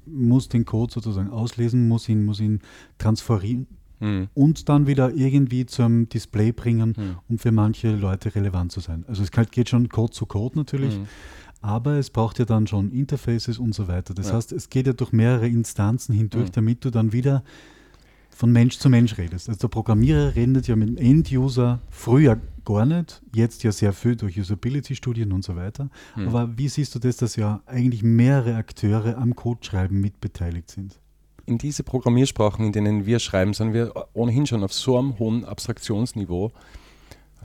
muss 0.05 0.49
den 0.49 0.65
Code 0.65 0.93
sozusagen 0.93 1.29
auslesen, 1.29 1.87
muss 1.87 2.07
ihn, 2.07 2.25
muss 2.25 2.39
ihn 2.39 2.61
transferieren 2.99 3.67
mhm. 3.99 4.29
und 4.35 4.69
dann 4.69 4.85
wieder 4.85 5.13
irgendwie 5.13 5.65
zum 5.65 6.07
Display 6.07 6.51
bringen, 6.51 6.93
mhm. 6.95 7.15
um 7.27 7.37
für 7.39 7.51
manche 7.51 7.95
Leute 7.95 8.35
relevant 8.35 8.71
zu 8.71 8.79
sein. 8.79 9.03
Also 9.07 9.23
es 9.23 9.31
geht 9.31 9.69
schon 9.69 9.89
Code 9.89 10.13
zu 10.13 10.25
Code 10.27 10.57
natürlich. 10.57 10.99
Mhm 10.99 11.07
aber 11.65 11.93
es 11.93 12.11
braucht 12.11 12.37
ja 12.37 12.45
dann 12.45 12.67
schon 12.67 12.91
Interfaces 12.91 13.57
und 13.57 13.73
so 13.73 13.87
weiter. 13.87 14.13
Das 14.13 14.27
ja. 14.27 14.35
heißt, 14.35 14.51
es 14.51 14.69
geht 14.69 14.85
ja 14.85 14.93
durch 14.93 15.11
mehrere 15.11 15.47
Instanzen 15.47 16.13
hindurch, 16.13 16.49
mhm. 16.49 16.53
damit 16.53 16.85
du 16.85 16.91
dann 16.91 17.11
wieder 17.11 17.43
von 18.29 18.51
Mensch 18.51 18.77
zu 18.77 18.87
Mensch 18.87 19.17
redest. 19.17 19.49
Also 19.49 19.61
der 19.61 19.69
Programmierer 19.69 20.35
redet 20.35 20.67
ja 20.67 20.75
mit 20.75 20.89
dem 20.89 20.97
End-User 20.97 21.79
früher 21.89 22.39
gar 22.65 22.85
nicht, 22.85 23.21
jetzt 23.33 23.63
ja 23.63 23.71
sehr 23.71 23.93
viel 23.93 24.15
durch 24.15 24.39
Usability-Studien 24.39 25.31
und 25.31 25.43
so 25.43 25.55
weiter. 25.55 25.89
Mhm. 26.15 26.27
Aber 26.27 26.55
wie 26.55 26.69
siehst 26.69 26.93
du 26.93 26.99
das, 26.99 27.17
dass 27.17 27.35
ja 27.35 27.61
eigentlich 27.65 28.03
mehrere 28.03 28.55
Akteure 28.55 29.17
am 29.17 29.35
Codeschreiben 29.35 29.99
mitbeteiligt 29.99 30.69
sind? 30.69 30.99
In 31.47 31.57
diese 31.57 31.81
Programmiersprachen, 31.83 32.65
in 32.65 32.73
denen 32.73 33.05
wir 33.07 33.17
schreiben, 33.17 33.53
sind 33.53 33.73
wir 33.73 33.91
ohnehin 34.13 34.45
schon 34.45 34.63
auf 34.63 34.73
so 34.73 34.99
einem 34.99 35.17
hohen 35.17 35.45
Abstraktionsniveau, 35.45 36.51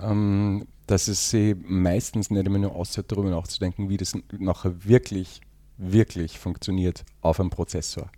ähm, 0.03 0.67
dass 0.91 1.07
es 1.07 1.31
sie 1.31 1.55
meistens 1.55 2.31
nicht 2.31 2.47
immer 2.47 2.59
nur 2.59 2.75
auszahlt, 2.75 3.13
darüber 3.13 3.31
nachzudenken, 3.31 3.89
wie 3.89 3.97
das 3.97 4.19
nachher 4.37 4.85
wirklich, 4.85 5.41
wirklich 5.79 6.41
funktioniert 6.41 7.05
auf 7.21 7.39
einem 7.39 7.51
Prozessor. 7.51 8.11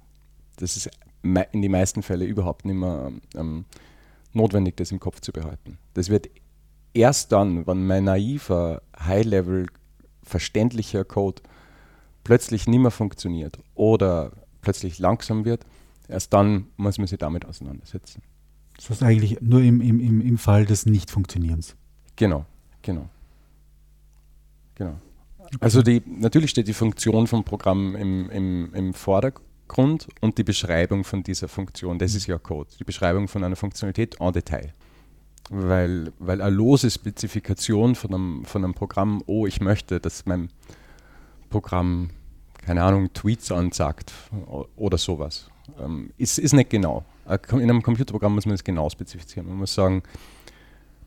Das 0.56 0.78
ist 0.78 0.90
in 1.22 1.62
den 1.62 1.70
meisten 1.70 2.02
Fällen 2.02 2.26
überhaupt 2.26 2.64
nicht 2.64 2.76
mehr 2.76 3.12
ähm, 3.34 3.66
notwendig, 4.32 4.78
das 4.78 4.90
im 4.90 5.00
Kopf 5.00 5.20
zu 5.20 5.32
behalten. 5.32 5.76
Das 5.92 6.08
wird 6.08 6.30
erst 6.94 7.30
dann, 7.32 7.66
wenn 7.66 7.86
mein 7.86 8.04
naiver, 8.04 8.80
high-level, 8.98 9.66
verständlicher 10.22 11.04
Code 11.04 11.42
plötzlich 12.24 12.66
nicht 12.66 12.80
mehr 12.80 12.90
funktioniert 12.90 13.58
oder 13.74 14.32
plötzlich 14.62 14.98
langsam 14.98 15.44
wird, 15.44 15.66
erst 16.08 16.32
dann 16.32 16.68
muss 16.78 16.96
man 16.96 17.06
sich 17.06 17.18
damit 17.18 17.44
auseinandersetzen. 17.44 18.22
Das 18.76 18.88
heißt 18.88 19.02
eigentlich 19.02 19.42
nur 19.42 19.60
im, 19.60 19.82
im, 19.82 20.22
im 20.22 20.38
Fall 20.38 20.64
des 20.64 20.86
Nicht-Funktionierens. 20.86 21.76
Genau. 22.16 22.46
Genau. 22.82 23.08
Genau. 24.74 24.96
Also 25.60 25.82
die, 25.82 26.02
natürlich 26.06 26.50
steht 26.50 26.68
die 26.68 26.74
Funktion 26.74 27.26
vom 27.26 27.44
Programm 27.44 27.94
im, 27.94 28.30
im, 28.30 28.74
im 28.74 28.94
Vordergrund 28.94 30.08
und 30.20 30.38
die 30.38 30.44
Beschreibung 30.44 31.04
von 31.04 31.22
dieser 31.22 31.48
Funktion, 31.48 31.98
das 31.98 32.14
ist 32.14 32.26
ja 32.26 32.38
Code, 32.38 32.70
die 32.78 32.84
Beschreibung 32.84 33.28
von 33.28 33.44
einer 33.44 33.56
Funktionalität 33.56 34.20
en 34.20 34.32
Detail. 34.32 34.72
Weil, 35.50 36.12
weil 36.18 36.40
eine 36.40 36.54
lose 36.54 36.90
Spezifikation 36.90 37.94
von 37.94 38.14
einem, 38.14 38.44
von 38.44 38.64
einem 38.64 38.74
Programm, 38.74 39.22
oh, 39.26 39.46
ich 39.46 39.60
möchte, 39.60 40.00
dass 40.00 40.24
mein 40.24 40.48
Programm, 41.50 42.10
keine 42.64 42.82
Ahnung, 42.82 43.12
Tweets 43.12 43.50
ansagt 43.52 44.12
oder 44.76 44.96
sowas, 44.96 45.50
ähm, 45.78 46.12
ist, 46.16 46.38
ist 46.38 46.54
nicht 46.54 46.70
genau. 46.70 47.04
In 47.50 47.62
einem 47.62 47.82
Computerprogramm 47.82 48.34
muss 48.34 48.46
man 48.46 48.54
es 48.54 48.64
genau 48.64 48.88
spezifizieren. 48.88 49.48
Man 49.48 49.58
muss 49.58 49.74
sagen, 49.74 50.02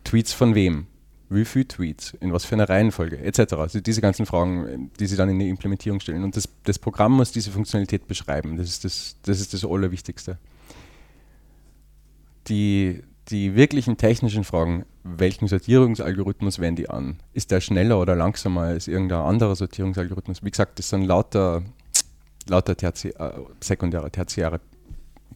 Tweets 0.04 0.32
von 0.32 0.54
wem? 0.54 0.86
Wie 1.28 1.44
viele 1.44 1.66
Tweets, 1.66 2.14
in 2.20 2.32
was 2.32 2.44
für 2.44 2.54
einer 2.54 2.68
Reihenfolge, 2.68 3.18
etc. 3.18 3.54
Also 3.54 3.80
diese 3.80 4.00
ganzen 4.00 4.26
Fragen, 4.26 4.90
die 4.98 5.06
sie 5.06 5.16
dann 5.16 5.28
in 5.28 5.38
die 5.38 5.48
Implementierung 5.48 6.00
stellen. 6.00 6.22
Und 6.22 6.36
das, 6.36 6.48
das 6.64 6.78
Programm 6.78 7.12
muss 7.12 7.32
diese 7.32 7.50
Funktionalität 7.50 8.06
beschreiben. 8.06 8.56
Das 8.56 8.68
ist 8.68 8.84
das, 8.84 9.16
das, 9.22 9.40
ist 9.40 9.52
das 9.52 9.64
Allerwichtigste. 9.64 10.38
Die, 12.48 13.02
die 13.28 13.56
wirklichen 13.56 13.96
technischen 13.96 14.44
Fragen, 14.44 14.84
welchen 15.02 15.48
Sortierungsalgorithmus 15.48 16.60
wende 16.60 16.82
ich 16.82 16.90
an? 16.90 17.18
Ist 17.32 17.50
der 17.50 17.60
schneller 17.60 18.00
oder 18.00 18.14
langsamer 18.14 18.62
als 18.62 18.86
irgendein 18.86 19.22
anderer 19.22 19.56
Sortierungsalgorithmus? 19.56 20.44
Wie 20.44 20.50
gesagt, 20.50 20.78
das 20.78 20.90
sind 20.90 21.02
lauter, 21.02 21.62
lauter 22.48 22.76
terzi 22.76 23.08
äh, 23.08 23.32
sekundäre, 23.60 24.10
tertiäre 24.12 24.60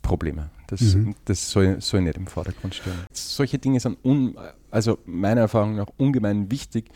Probleme. 0.03 0.51
Das, 0.67 0.81
mhm. 0.81 1.15
das 1.25 1.51
soll, 1.51 1.81
soll 1.81 2.03
nicht 2.03 2.17
im 2.17 2.27
Vordergrund 2.27 2.75
stehen. 2.75 2.95
Solche 3.13 3.59
Dinge 3.59 3.81
sind, 3.81 3.99
un, 4.05 4.37
also 4.71 4.99
meiner 5.05 5.43
Erfahrung 5.43 5.77
nach, 5.77 5.89
ungemein 5.97 6.51
wichtig 6.51 6.91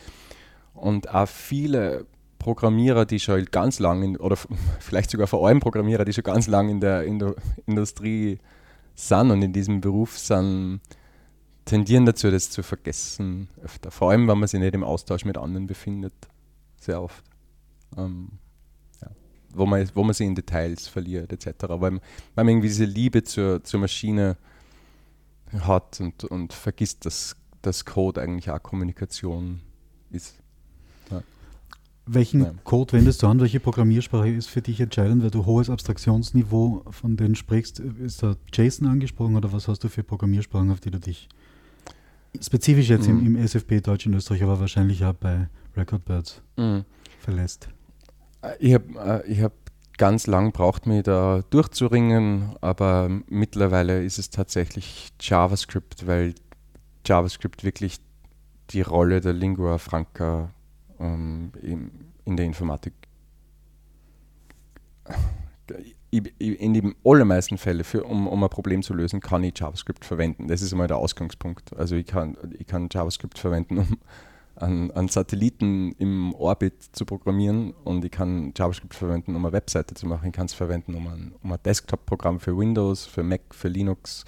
und 0.75 1.13
auch 1.13 1.29
viele 1.29 2.07
Programmierer, 2.39 3.07
die 3.07 3.21
schon 3.21 3.45
ganz 3.47 3.79
lang, 3.79 4.03
in, 4.03 4.17
oder 4.17 4.37
vielleicht 4.81 5.11
sogar 5.11 5.27
vor 5.27 5.47
allem 5.47 5.61
Programmierer, 5.61 6.05
die 6.05 6.13
schon 6.13 6.25
ganz 6.25 6.47
lang 6.47 6.69
in 6.69 6.81
der, 6.81 7.05
in 7.05 7.19
der 7.19 7.35
Industrie 7.67 8.39
sind 8.95 9.31
und 9.31 9.43
in 9.43 9.53
diesem 9.53 9.81
Beruf 9.81 10.19
sind, 10.19 10.81
tendieren 11.65 12.07
dazu, 12.07 12.31
das 12.31 12.51
zu 12.51 12.63
vergessen 12.63 13.49
öfter. 13.63 13.91
Vor 13.91 14.11
allem, 14.11 14.29
wenn 14.29 14.39
man 14.39 14.49
sich 14.49 14.61
nicht 14.61 14.75
im 14.75 14.85
Austausch 14.85 15.25
mit 15.25 15.39
anderen 15.39 15.67
befindet, 15.67 16.13
sehr 16.79 17.03
oft. 17.03 17.25
Ähm, 17.97 18.39
wo 19.55 19.67
man, 19.67 19.89
wo 19.95 20.05
man 20.05 20.15
sie 20.15 20.25
in 20.25 20.35
Details 20.35 20.89
verliert, 20.89 21.33
etc. 21.33 21.65
Weil, 21.69 21.81
weil 21.81 22.01
man 22.35 22.49
irgendwie 22.49 22.69
diese 22.69 22.85
Liebe 22.85 23.23
zur, 23.25 23.63
zur 23.65 23.81
Maschine 23.81 24.37
hat 25.61 26.01
und, 26.01 26.25
und 26.25 26.53
vergisst, 26.53 27.07
dass, 27.07 27.37
dass 27.63 27.85
Code 27.85 28.21
eigentlich 28.21 28.51
auch 28.51 28.63
Kommunikation 28.63 29.61
ist. 30.11 30.37
Ja. 31.11 31.23
Welchen 32.07 32.43
ja. 32.43 32.55
Code 32.65 32.93
wendest 32.95 33.23
du 33.23 33.29
an? 33.29 33.41
Welche 33.41 33.61
Programmiersprache 33.61 34.29
ist 34.31 34.49
für 34.49 34.63
dich 34.63 34.81
entscheidend, 34.81 35.23
weil 35.23 35.31
du 35.31 35.47
hohes 35.47 35.71
Abstraktionsniveau 35.71 36.85
von 36.91 37.17
denen 37.17 37.35
sprichst? 37.35 37.81
Ist 37.81 38.23
da 38.23 38.37
JSON 38.53 38.89
angesprochen 38.89 39.37
oder 39.37 39.53
was 39.53 39.69
hast 39.69 39.85
du 39.85 39.89
für 39.89 40.03
Programmiersprachen, 40.03 40.71
auf 40.71 40.81
die 40.81 40.91
du 40.91 40.99
dich 40.99 41.29
spezifisch 42.41 42.89
jetzt 42.89 43.09
mhm. 43.09 43.27
im, 43.27 43.37
im 43.37 43.47
SFP 43.47 43.81
Deutsch 43.81 44.07
und 44.07 44.15
Österreich, 44.15 44.43
aber 44.43 44.61
wahrscheinlich 44.61 45.05
auch 45.05 45.15
bei 45.15 45.49
Recordbirds 45.77 46.43
mhm. 46.57 46.85
verlässt? 47.21 47.69
Ich 48.59 48.75
habe 48.75 49.23
äh, 49.27 49.43
hab 49.43 49.53
ganz 49.97 50.27
lang 50.27 50.53
braucht 50.53 50.87
mich 50.87 51.03
da 51.05 51.43
durchzuringen, 51.51 52.57
aber 52.61 53.09
mittlerweile 53.29 54.03
ist 54.03 54.19
es 54.19 54.31
tatsächlich 54.31 55.13
JavaScript, 55.21 56.07
weil 56.07 56.35
JavaScript 57.07 57.65
wirklich 57.65 58.01
die 58.71 58.83
Rolle 58.83 59.21
der 59.21 59.33
Lingua 59.33 59.79
Franca 59.79 60.51
ähm, 60.99 61.53
in, 61.63 61.91
in, 62.25 62.37
der 62.37 62.47
Informatik 62.47 62.95
in 66.11 66.75
den 66.75 66.95
allermeisten 67.05 67.59
Fällen, 67.59 67.85
für, 67.85 68.05
um, 68.05 68.29
um 68.29 68.45
ein 68.45 68.51
Problem 68.51 68.83
zu 68.83 68.95
lösen, 68.95 69.21
kann 69.21 69.43
ich 69.43 69.59
JavaScript 69.59 70.05
verwenden. 70.05 70.47
Das 70.49 70.63
ist 70.63 70.73
einmal 70.73 70.87
der 70.87 70.99
Ausgangspunkt. 70.99 71.77
Also 71.77 71.97
ich 71.97 72.07
kann, 72.07 72.37
ich 72.57 72.67
kann 72.67 72.89
JavaScript 72.91 73.39
verwenden, 73.39 73.79
um 73.79 73.99
an, 74.57 74.91
an, 74.93 75.09
Satelliten 75.09 75.93
im 75.99 76.35
Orbit 76.35 76.75
zu 76.93 77.05
programmieren 77.05 77.73
und 77.85 78.05
ich 78.05 78.11
kann 78.11 78.53
JavaScript 78.57 78.95
verwenden, 78.95 79.35
um 79.35 79.45
eine 79.45 79.53
Webseite 79.53 79.95
zu 79.95 80.07
machen. 80.07 80.27
Ich 80.29 80.33
kann 80.33 80.47
es 80.47 80.55
verwenden, 80.55 80.95
um 80.95 81.07
ein, 81.09 81.35
um 81.43 81.53
ein 81.53 81.59
Desktop-Programm 81.65 82.41
für 82.41 82.57
Windows, 82.57 83.05
für 83.05 83.23
Mac, 83.23 83.43
für 83.51 83.69
Linux 83.69 84.25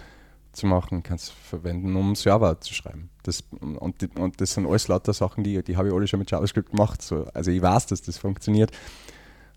zu 0.53 0.67
machen. 0.67 0.99
Ich 0.99 1.05
kann 1.05 1.17
es 1.17 1.31
verwenden, 1.31 1.95
um 1.97 2.15
Server 2.15 2.61
zu 2.61 2.75
schreiben. 2.75 3.11
Das, 3.23 3.45
und, 3.61 4.19
und 4.19 4.41
das 4.41 4.53
sind 4.53 4.67
alles 4.67 4.89
lauter 4.89 5.13
Sachen, 5.13 5.45
die, 5.45 5.63
die 5.63 5.77
habe 5.77 5.89
ich 5.89 5.95
alle 5.95 6.07
schon 6.07 6.19
mit 6.19 6.31
JavaScript 6.31 6.71
gemacht. 6.71 7.03
So. 7.03 7.27
Also 7.35 7.51
ich 7.51 7.63
weiß, 7.63 7.87
dass 7.87 8.03
das 8.03 8.19
funktioniert. 8.19 8.73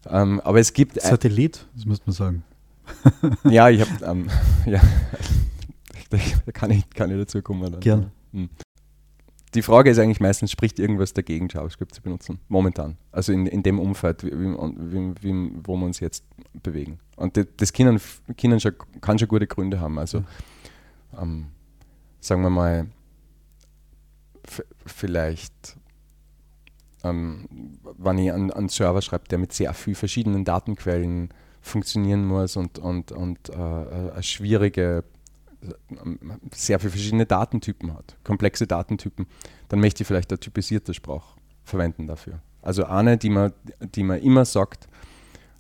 Ähm, 0.07 0.39
aber 0.41 0.59
es 0.59 0.73
gibt. 0.73 1.01
Satellit, 1.01 1.65
das 1.75 1.85
muss 1.85 2.05
man 2.05 2.13
sagen. 2.13 2.43
ja, 3.43 3.69
ich 3.69 3.81
habe. 3.81 4.05
Ähm, 4.05 4.29
ja, 4.65 4.81
da 6.09 6.51
kann 6.53 6.71
ich, 6.71 6.89
kann 6.91 7.11
ich 7.11 7.17
dazu 7.17 7.41
kommen. 7.41 7.71
Dann. 7.71 7.79
Gern. 7.79 8.11
Hm 8.31 8.49
die 9.55 9.61
Frage 9.61 9.89
ist 9.89 9.99
eigentlich 9.99 10.19
meistens, 10.19 10.51
spricht 10.51 10.79
irgendwas 10.79 11.13
dagegen, 11.13 11.47
JavaScript 11.49 11.95
zu 11.95 12.01
benutzen? 12.01 12.39
Momentan. 12.49 12.97
Also 13.11 13.31
in, 13.31 13.47
in 13.47 13.63
dem 13.63 13.79
Umfeld, 13.79 14.23
wie, 14.23 14.31
wie, 14.31 15.13
wie, 15.21 15.51
wo 15.63 15.75
wir 15.75 15.85
uns 15.85 15.99
jetzt 15.99 16.23
bewegen. 16.61 16.99
Und 17.15 17.35
das, 17.35 17.47
das 17.57 17.73
können, 17.73 17.99
können 18.39 18.59
schon, 18.59 18.73
kann 19.01 19.17
schon 19.17 19.27
gute 19.27 19.47
Gründe 19.47 19.79
haben. 19.79 19.97
Also 19.97 20.23
ähm, 21.19 21.47
sagen 22.19 22.43
wir 22.43 22.49
mal, 22.49 22.87
vielleicht, 24.85 25.77
ähm, 27.03 27.47
wenn 27.97 28.17
ich 28.17 28.31
einen, 28.31 28.51
einen 28.51 28.69
Server 28.69 29.01
schreibe, 29.01 29.27
der 29.29 29.37
mit 29.37 29.53
sehr 29.53 29.73
vielen 29.73 29.95
verschiedenen 29.95 30.45
Datenquellen 30.45 31.29
funktionieren 31.61 32.25
muss 32.25 32.55
und, 32.55 32.79
und, 32.79 33.11
und 33.11 33.49
äh, 33.49 33.53
eine 33.53 34.23
schwierige, 34.23 35.03
sehr 36.53 36.79
viele 36.79 36.91
verschiedene 36.91 37.25
Datentypen 37.25 37.93
hat, 37.93 38.17
komplexe 38.23 38.67
Datentypen, 38.67 39.27
dann 39.67 39.79
möchte 39.79 40.03
ich 40.03 40.07
vielleicht 40.07 40.31
eine 40.31 40.39
typisierte 40.39 40.93
Sprache 40.93 41.37
verwenden 41.63 42.07
dafür. 42.07 42.39
Also 42.61 42.85
eine, 42.85 43.17
die 43.17 43.29
man, 43.29 43.53
die 43.95 44.03
man 44.03 44.19
immer 44.19 44.45
sagt, 44.45 44.87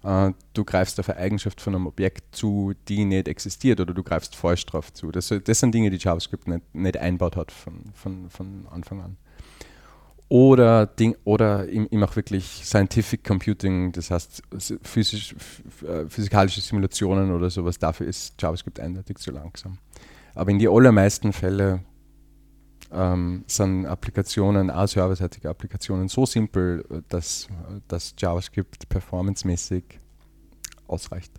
äh, 0.03 0.31
du 0.53 0.63
greifst 0.63 0.99
auf 0.99 1.09
eine 1.09 1.19
Eigenschaft 1.19 1.61
von 1.61 1.75
einem 1.75 1.87
Objekt 1.87 2.35
zu, 2.35 2.73
die 2.87 3.05
nicht 3.05 3.27
existiert 3.27 3.79
oder 3.79 3.93
du 3.93 4.03
greifst 4.03 4.35
falsch 4.35 4.65
drauf 4.65 4.93
zu. 4.93 5.11
Das, 5.11 5.33
das 5.43 5.59
sind 5.59 5.73
Dinge, 5.73 5.89
die 5.89 5.97
JavaScript 5.97 6.47
nicht, 6.47 6.73
nicht 6.73 6.97
einbaut 6.97 7.35
hat 7.35 7.51
von, 7.51 7.83
von, 7.93 8.29
von 8.29 8.67
Anfang 8.71 9.01
an. 9.01 9.17
Oder, 10.29 10.85
Ding, 10.85 11.15
oder 11.23 11.67
ich, 11.67 11.91
ich 11.91 11.97
mache 11.97 12.17
wirklich 12.17 12.61
Scientific 12.63 13.23
Computing, 13.23 13.91
das 13.91 14.11
heißt 14.11 14.43
physisch, 14.83 15.35
äh, 15.81 16.07
physikalische 16.07 16.61
Simulationen 16.61 17.31
oder 17.31 17.49
sowas. 17.49 17.79
Dafür 17.79 18.07
ist 18.07 18.39
JavaScript 18.39 18.79
eindeutig 18.79 19.17
zu 19.17 19.31
langsam. 19.31 19.79
Aber 20.39 20.51
in 20.51 20.57
die 20.57 20.69
allermeisten 20.69 21.33
Fälle 21.33 21.83
ähm, 22.93 23.43
sind 23.45 23.85
Applikationen, 23.85 24.71
auch 24.71 24.87
serverseitige 24.87 25.49
Applikationen, 25.49 26.07
so 26.07 26.25
simpel, 26.25 27.03
dass, 27.09 27.49
dass 27.89 28.13
JavaScript 28.17 28.87
performancemäßig 28.87 29.99
ausreicht. 30.87 31.33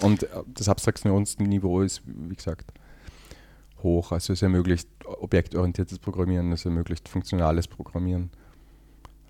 Und 0.00 0.22
äh, 0.22 0.28
das 0.46 0.70
Abstraktionsniveau 0.70 1.82
ist, 1.82 2.00
wie 2.06 2.34
gesagt, 2.34 2.72
hoch. 3.82 4.12
Also 4.12 4.32
es 4.32 4.40
ermöglicht 4.40 4.88
objektorientiertes 5.04 5.98
Programmieren, 5.98 6.50
es 6.52 6.64
ermöglicht 6.64 7.10
funktionales 7.10 7.68
Programmieren. 7.68 8.30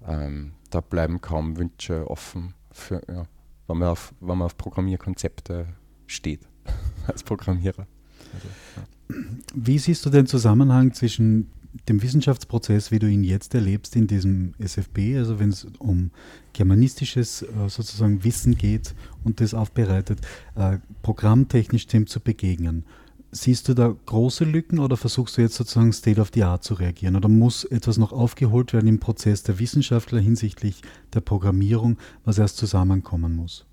Ähm, 0.07 0.53
da 0.71 0.81
bleiben 0.81 1.21
kaum 1.21 1.57
Wünsche 1.57 2.09
offen, 2.09 2.55
für, 2.71 3.03
ja, 3.09 3.27
wenn, 3.67 3.79
man 3.79 3.89
auf, 3.89 4.15
wenn 4.21 4.39
man 4.39 4.47
auf 4.47 4.57
Programmierkonzepte 4.57 5.67
steht 6.07 6.47
als 7.09 7.25
Programmierer. 7.25 7.89
Also, 8.35 8.49
ja. 8.77 9.17
Wie 9.55 9.79
siehst 9.79 10.05
du 10.05 10.11
den 10.11 10.27
Zusammenhang 10.27 10.93
zwischen 10.93 11.49
dem 11.89 12.03
Wissenschaftsprozess, 12.03 12.91
wie 12.91 12.99
du 12.99 13.09
ihn 13.09 13.25
jetzt 13.25 13.55
erlebst 13.55 13.97
in 13.97 14.07
diesem 14.07 14.55
SFB, 14.59 15.17
also 15.17 15.39
wenn 15.39 15.51
es 15.51 15.67
um 15.79 16.11
germanistisches 16.53 17.43
äh, 17.43 17.47
sozusagen 17.69 18.25
Wissen 18.25 18.57
geht 18.57 18.95
und 19.25 19.41
das 19.41 19.55
aufbereitet, 19.55 20.21
äh, 20.55 20.79
programmtechnisch 21.03 21.87
dem 21.87 22.07
zu 22.07 22.21
begegnen. 22.21 22.85
Siehst 23.33 23.69
du 23.69 23.75
da 23.75 23.95
große 24.07 24.45
Lücken 24.45 24.79
oder 24.79 24.97
versuchst 24.97 25.37
du 25.37 25.43
jetzt 25.43 25.57
sozusagen 25.57 25.93
State 25.93 26.21
of 26.21 26.31
the 26.33 26.45
Art 26.45 26.65
zu 26.65 26.75
reagieren? 26.75 27.17
Oder 27.17 27.29
muss 27.29 27.65
etwas 27.65 27.99
noch 27.99 28.13
aufgeholt 28.13 28.73
werden 28.73 28.87
im 28.87 29.01
Prozess 29.01 29.43
der 29.43 29.59
Wissenschaftler 29.59 30.21
hinsichtlich 30.21 30.81
der 31.13 31.21
Programmierung, 31.21 31.99
was 32.25 32.39
erst 32.39 32.57
zusammenkommen 32.57 33.37
muss? 33.37 33.66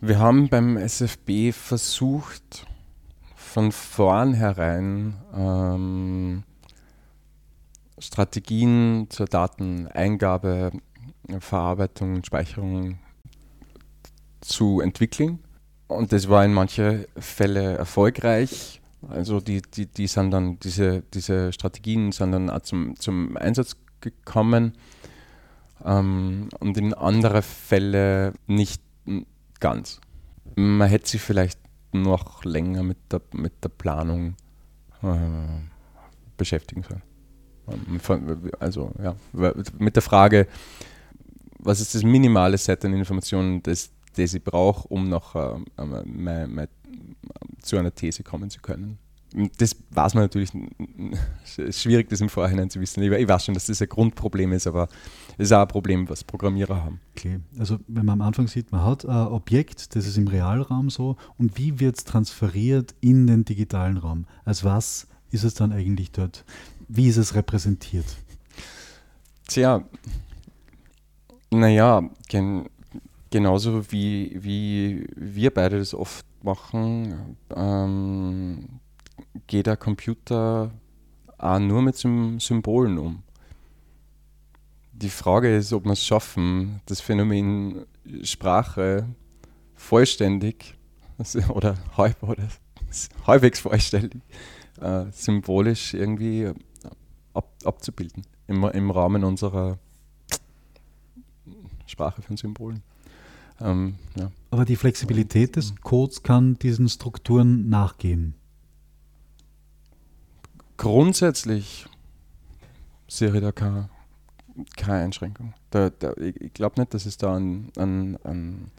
Wir 0.00 0.20
haben 0.20 0.48
beim 0.48 0.76
SFB 0.76 1.52
versucht, 1.52 2.68
von 3.34 3.72
vornherein 3.72 5.14
ähm, 5.34 6.44
Strategien 7.98 9.06
zur 9.10 9.26
Dateneingabe, 9.26 10.70
Verarbeitung 11.40 12.14
und 12.14 12.26
Speicherung 12.26 13.00
zu 14.40 14.80
entwickeln. 14.80 15.40
Und 15.88 16.12
das 16.12 16.28
war 16.28 16.44
in 16.44 16.54
manchen 16.54 17.06
Fällen 17.16 17.76
erfolgreich. 17.76 18.80
Also 19.08 19.40
die, 19.40 19.62
die, 19.62 19.86
die 19.86 20.06
sind 20.06 20.30
dann, 20.30 20.60
diese, 20.60 21.02
diese 21.12 21.52
Strategien 21.52 22.12
sind 22.12 22.30
dann 22.30 22.50
auch 22.50 22.60
zum, 22.60 22.94
zum 23.00 23.36
Einsatz 23.36 23.74
gekommen. 24.00 24.74
Ähm, 25.84 26.50
und 26.60 26.76
in 26.78 26.94
anderen 26.94 27.42
Fällen 27.42 28.34
nicht 28.46 28.80
ganz. 29.60 30.00
Man 30.56 30.88
hätte 30.88 31.08
sich 31.08 31.20
vielleicht 31.20 31.58
noch 31.92 32.44
länger 32.44 32.82
mit 32.82 32.98
der, 33.10 33.20
mit 33.32 33.52
der 33.62 33.70
Planung 33.70 34.34
äh, 35.02 35.16
beschäftigen 36.36 36.82
sollen. 36.82 37.02
Ähm, 37.68 38.00
also 38.58 38.92
ja, 39.02 39.14
mit 39.78 39.96
der 39.96 40.02
Frage, 40.02 40.46
was 41.58 41.80
ist 41.80 41.94
das 41.94 42.02
minimale 42.02 42.58
Set 42.58 42.84
an 42.84 42.94
Informationen, 42.94 43.62
das, 43.62 43.90
das 44.16 44.34
ich 44.34 44.42
brauche, 44.42 44.88
um 44.88 45.08
noch 45.08 45.34
äh, 45.34 45.58
mein, 46.04 46.54
mein, 46.54 46.68
zu 47.62 47.76
einer 47.76 47.94
These 47.94 48.22
kommen 48.22 48.50
zu 48.50 48.60
können. 48.60 48.98
Das 49.58 49.76
weiß 49.90 50.14
man 50.14 50.24
natürlich, 50.24 50.50
schwierig, 51.70 52.08
das 52.08 52.22
im 52.22 52.30
Vorhinein 52.30 52.70
zu 52.70 52.80
wissen. 52.80 53.02
Ich, 53.02 53.28
weiß 53.28 53.44
schon, 53.44 53.54
dass 53.54 53.66
das 53.66 53.82
ein 53.82 53.88
Grundproblem 53.88 54.52
ist, 54.52 54.66
aber 54.66 54.88
ist 55.38 55.52
auch 55.52 55.62
ein 55.62 55.68
Problem, 55.68 56.08
was 56.08 56.24
Programmierer 56.24 56.84
haben. 56.84 57.00
Okay, 57.16 57.40
also 57.58 57.78
wenn 57.86 58.04
man 58.04 58.20
am 58.20 58.26
Anfang 58.26 58.48
sieht, 58.48 58.72
man 58.72 58.84
hat 58.84 59.06
ein 59.06 59.28
Objekt, 59.28 59.94
das 59.94 60.06
ist 60.06 60.18
im 60.18 60.28
Realraum 60.28 60.90
so, 60.90 61.16
und 61.38 61.56
wie 61.56 61.80
wird 61.80 61.96
es 61.96 62.04
transferiert 62.04 62.94
in 63.00 63.26
den 63.26 63.44
digitalen 63.44 63.96
Raum? 63.96 64.26
Als 64.44 64.64
was 64.64 65.06
ist 65.30 65.44
es 65.44 65.54
dann 65.54 65.72
eigentlich 65.72 66.10
dort? 66.10 66.44
Wie 66.88 67.06
ist 67.06 67.16
es 67.16 67.34
repräsentiert? 67.34 68.06
Tja, 69.46 69.84
naja, 71.50 72.02
gen 72.28 72.68
genauso 73.30 73.92
wie, 73.92 74.36
wie 74.40 75.06
wir 75.14 75.52
beide 75.52 75.78
das 75.78 75.94
oft 75.94 76.24
machen, 76.42 77.36
ähm, 77.54 78.80
geht 79.46 79.66
der 79.66 79.76
Computer 79.76 80.70
auch 81.36 81.58
nur 81.58 81.82
mit 81.82 81.96
Symbolen 81.96 82.98
um. 82.98 83.22
Die 85.00 85.10
Frage 85.10 85.54
ist, 85.54 85.72
ob 85.72 85.84
wir 85.84 85.92
es 85.92 86.04
schaffen, 86.04 86.80
das 86.86 87.00
Phänomen 87.00 87.84
Sprache 88.24 89.06
vollständig 89.76 90.76
oder 91.50 91.78
halb 91.96 92.20
oder 92.24 92.48
halbwegs 93.24 93.60
vollständig 93.60 94.20
äh, 94.80 95.04
symbolisch 95.12 95.94
irgendwie 95.94 96.50
ab, 97.32 97.48
abzubilden 97.64 98.24
im, 98.48 98.64
im 98.64 98.90
Rahmen 98.90 99.22
unserer 99.22 99.78
Sprache 101.86 102.20
von 102.20 102.36
Symbolen. 102.36 102.82
Ähm, 103.60 103.94
ja. 104.16 104.32
Aber 104.50 104.64
die 104.64 104.76
Flexibilität 104.76 105.54
des 105.54 105.76
Codes 105.80 106.24
kann 106.24 106.58
diesen 106.58 106.88
Strukturen 106.88 107.68
nachgehen. 107.68 108.34
Grundsätzlich 110.76 111.86
sehe 113.06 113.32
ich 113.32 113.40
da 113.40 113.52
keine, 114.76 115.04
Einschränkung. 115.04 115.54
Da, 115.70 115.90
da, 115.90 116.12
ich 116.16 116.52
glaube 116.54 116.80
nicht, 116.80 116.94
dass 116.94 117.06
es 117.06 117.16
da 117.16 117.36
ein, 117.36 117.70
ein, 117.76 118.18
ein 118.24 118.70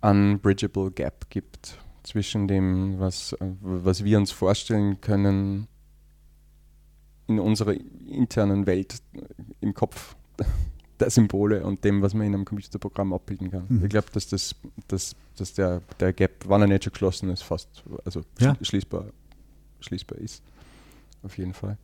unbridgeable 0.00 0.90
Gap 0.90 1.28
gibt 1.30 1.78
zwischen 2.02 2.48
dem, 2.48 2.98
was, 2.98 3.36
was 3.60 4.04
wir 4.04 4.18
uns 4.18 4.30
vorstellen 4.30 5.00
können 5.00 5.68
in 7.26 7.38
unserer 7.38 7.74
internen 8.08 8.66
Welt 8.66 9.02
im 9.60 9.74
Kopf 9.74 10.16
der 11.00 11.10
Symbole 11.10 11.64
und 11.64 11.84
dem, 11.84 12.02
was 12.02 12.14
man 12.14 12.26
in 12.26 12.34
einem 12.34 12.44
Computerprogramm 12.44 13.12
abbilden 13.12 13.50
kann. 13.50 13.66
Mhm. 13.68 13.84
Ich 13.84 13.90
glaube, 13.90 14.08
dass, 14.12 14.28
das, 14.28 14.54
dass, 14.88 15.14
dass 15.36 15.54
der, 15.54 15.82
der 15.98 16.12
Gap, 16.12 16.44
wann 16.46 16.62
er 16.62 16.68
nicht 16.68 16.84
schon 16.84 16.92
geschlossen 16.92 17.30
ist, 17.30 17.42
fast 17.42 17.84
also 18.04 18.22
ja. 18.38 18.56
schließbar 18.60 19.06
schließbar 19.80 20.18
ist. 20.18 20.42
Auf 21.22 21.36
jeden 21.38 21.54
Fall. 21.54 21.76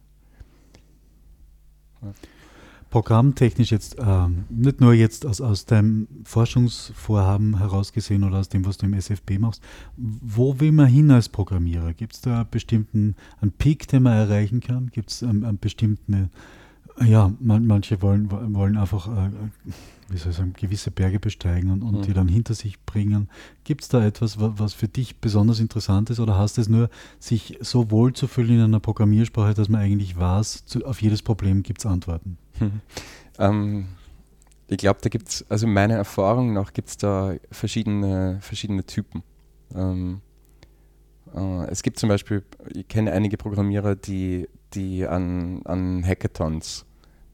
Programmtechnisch 2.90 3.72
jetzt, 3.72 3.96
ähm, 3.98 4.44
nicht 4.48 4.80
nur 4.80 4.94
jetzt 4.94 5.26
aus, 5.26 5.40
aus 5.40 5.66
deinem 5.66 6.06
Forschungsvorhaben 6.24 7.58
herausgesehen 7.58 8.22
oder 8.22 8.38
aus 8.38 8.48
dem, 8.48 8.64
was 8.64 8.78
du 8.78 8.86
im 8.86 8.94
SFB 8.94 9.38
machst, 9.38 9.60
wo 9.96 10.60
will 10.60 10.72
man 10.72 10.86
hin 10.86 11.10
als 11.10 11.28
Programmierer? 11.28 11.94
Gibt 11.94 12.14
es 12.14 12.20
da 12.20 12.40
einen 12.40 12.50
bestimmten 12.50 13.16
einen 13.40 13.50
Peak, 13.50 13.88
den 13.88 14.04
man 14.04 14.12
erreichen 14.12 14.60
kann? 14.60 14.90
Gibt 14.90 15.10
es 15.10 15.22
einen, 15.22 15.44
einen 15.44 15.58
bestimmten 15.58 16.30
ja, 17.04 17.32
man, 17.40 17.66
manche 17.66 18.00
wollen, 18.02 18.30
wollen 18.30 18.76
einfach, 18.76 19.08
äh, 19.08 19.30
wie 20.08 20.16
soll 20.16 20.30
ich 20.30 20.36
sagen, 20.36 20.54
gewisse 20.54 20.90
Berge 20.90 21.20
besteigen 21.20 21.70
und, 21.70 21.82
und 21.82 21.98
mhm. 21.98 22.02
die 22.02 22.12
dann 22.14 22.28
hinter 22.28 22.54
sich 22.54 22.80
bringen. 22.84 23.28
Gibt 23.64 23.82
es 23.82 23.88
da 23.88 24.04
etwas, 24.04 24.36
was 24.38 24.72
für 24.72 24.88
dich 24.88 25.20
besonders 25.20 25.60
interessant 25.60 26.10
ist 26.10 26.20
oder 26.20 26.38
hast 26.38 26.58
es 26.58 26.68
nur, 26.68 26.88
sich 27.18 27.58
so 27.60 27.90
wohl 27.90 28.12
zu 28.12 28.26
fühlen 28.26 28.56
in 28.56 28.60
einer 28.60 28.80
Programmiersprache, 28.80 29.54
dass 29.54 29.68
man 29.68 29.80
eigentlich 29.80 30.18
weiß, 30.18 30.64
zu, 30.66 30.84
auf 30.86 31.02
jedes 31.02 31.22
Problem 31.22 31.62
gibt 31.62 31.80
es 31.80 31.86
Antworten? 31.86 32.38
Mhm. 32.60 32.80
Ähm, 33.38 33.84
ich 34.66 34.78
glaube, 34.78 35.00
da 35.02 35.10
gibt 35.10 35.28
es, 35.28 35.44
also 35.50 35.66
meiner 35.66 35.94
Erfahrung 35.94 36.52
nach 36.52 36.72
gibt 36.72 36.88
es 36.88 36.96
da 36.96 37.34
verschiedene, 37.50 38.38
verschiedene 38.40 38.84
Typen. 38.84 39.22
Ähm, 39.74 40.22
äh, 41.34 41.66
es 41.68 41.82
gibt 41.82 41.98
zum 41.98 42.08
Beispiel, 42.08 42.42
ich 42.72 42.88
kenne 42.88 43.12
einige 43.12 43.36
Programmierer, 43.36 43.94
die, 43.94 44.48
die 44.74 45.06
an, 45.06 45.62
an 45.64 46.04
Hackathons 46.04 46.84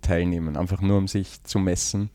teilnehmen, 0.01 0.57
einfach 0.57 0.81
nur 0.81 0.99
um 0.99 1.09
sich 1.09 1.43
zu 1.45 1.59
messen, 1.59 2.11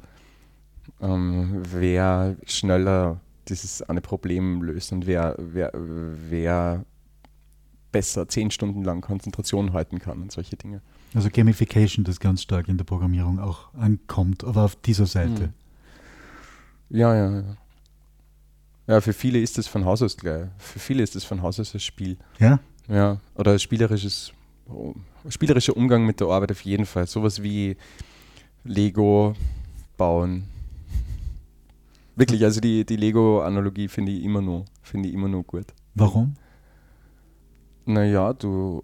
ähm, 1.02 1.64
wer 1.72 2.36
schneller 2.46 3.20
dieses 3.48 3.82
eine 3.82 4.02
Problem 4.02 4.62
löst 4.62 4.92
und 4.92 5.08
wer, 5.08 5.36
wer, 5.38 5.72
wer 5.74 6.86
besser 7.92 8.28
zehn 8.28 8.52
Stunden 8.52 8.84
lang 8.84 9.02
Konzentration 9.02 9.74
halten 9.74 10.00
kann 10.00 10.22
und 10.22 10.32
solche 10.32 10.56
Dinge. 10.58 10.82
Also 11.14 11.30
Gamification, 11.32 12.04
das 12.04 12.20
ganz 12.20 12.42
stark 12.42 12.68
in 12.68 12.78
der 12.78 12.84
Programmierung 12.84 13.40
auch 13.40 13.74
ankommt, 13.74 14.44
aber 14.44 14.64
auf 14.64 14.76
dieser 14.76 15.06
Seite. 15.06 15.54
Mhm. 16.90 16.98
Ja, 16.98 17.16
ja, 17.16 17.32
ja. 17.32 17.58
Ja, 18.88 19.02
für 19.02 19.14
viele 19.14 19.40
ist 19.40 19.58
das 19.58 19.68
von 19.68 19.84
Haus 19.84 20.02
aus 20.02 20.16
gleich. 20.16 20.48
Für 20.58 20.80
viele 20.80 21.04
ist 21.04 21.16
das 21.16 21.26
von 21.26 21.42
Haus 21.42 21.60
aus 21.60 21.74
ein 21.74 21.80
Spiel. 21.80 22.18
Ja? 22.40 22.60
Ja, 22.88 23.20
oder 23.36 23.60
spielerisches, 23.60 24.32
spielerischer 25.30 25.76
Umgang 25.76 26.06
mit 26.06 26.20
der 26.20 26.28
Arbeit 26.28 26.52
auf 26.52 26.62
jeden 26.62 26.86
Fall. 26.86 27.08
Sowas 27.08 27.44
wie 27.44 27.78
Lego 28.64 29.36
bauen. 29.98 30.46
Wirklich, 32.16 32.44
also 32.44 32.60
die, 32.60 32.86
die 32.86 32.96
Lego-Analogie 32.96 33.88
finde 33.88 34.12
ich 34.12 34.24
immer 34.24 34.42
nur, 34.42 34.66
finde 34.82 35.10
ich 35.10 35.14
immer 35.14 35.28
nur 35.28 35.44
gut. 35.44 35.68
Warum? 35.94 36.34
Naja, 37.86 38.34
du, 38.34 38.84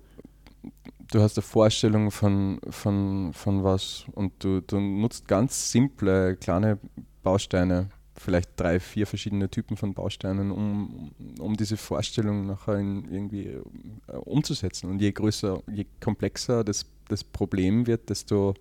du 1.12 1.22
hast 1.22 1.38
eine 1.38 1.44
Vorstellung 1.44 2.12
von, 2.12 2.60
von, 2.70 3.34
von 3.34 3.64
was 3.64 4.06
und 4.14 4.32
du, 4.44 4.62
du 4.62 4.80
nutzt 4.80 5.28
ganz 5.28 5.72
simple 5.72 6.36
kleine 6.38 6.80
Bausteine 7.24 7.90
vielleicht 8.24 8.52
drei, 8.58 8.80
vier 8.80 9.06
verschiedene 9.06 9.50
Typen 9.50 9.78
von 9.78 9.94
Bausteinen, 9.94 10.52
um, 10.52 11.12
um 11.40 11.56
diese 11.56 11.78
Vorstellung 11.78 12.46
nachher 12.48 12.78
irgendwie 12.78 13.48
äh, 13.48 14.12
umzusetzen. 14.12 14.90
Und 14.90 15.00
je 15.02 15.12
größer, 15.12 15.62
je 15.72 15.86
komplexer 16.00 16.64
das, 16.64 16.86
das 17.08 17.24
Problem 17.24 17.86
wird, 17.86 18.10
desto 18.10 18.56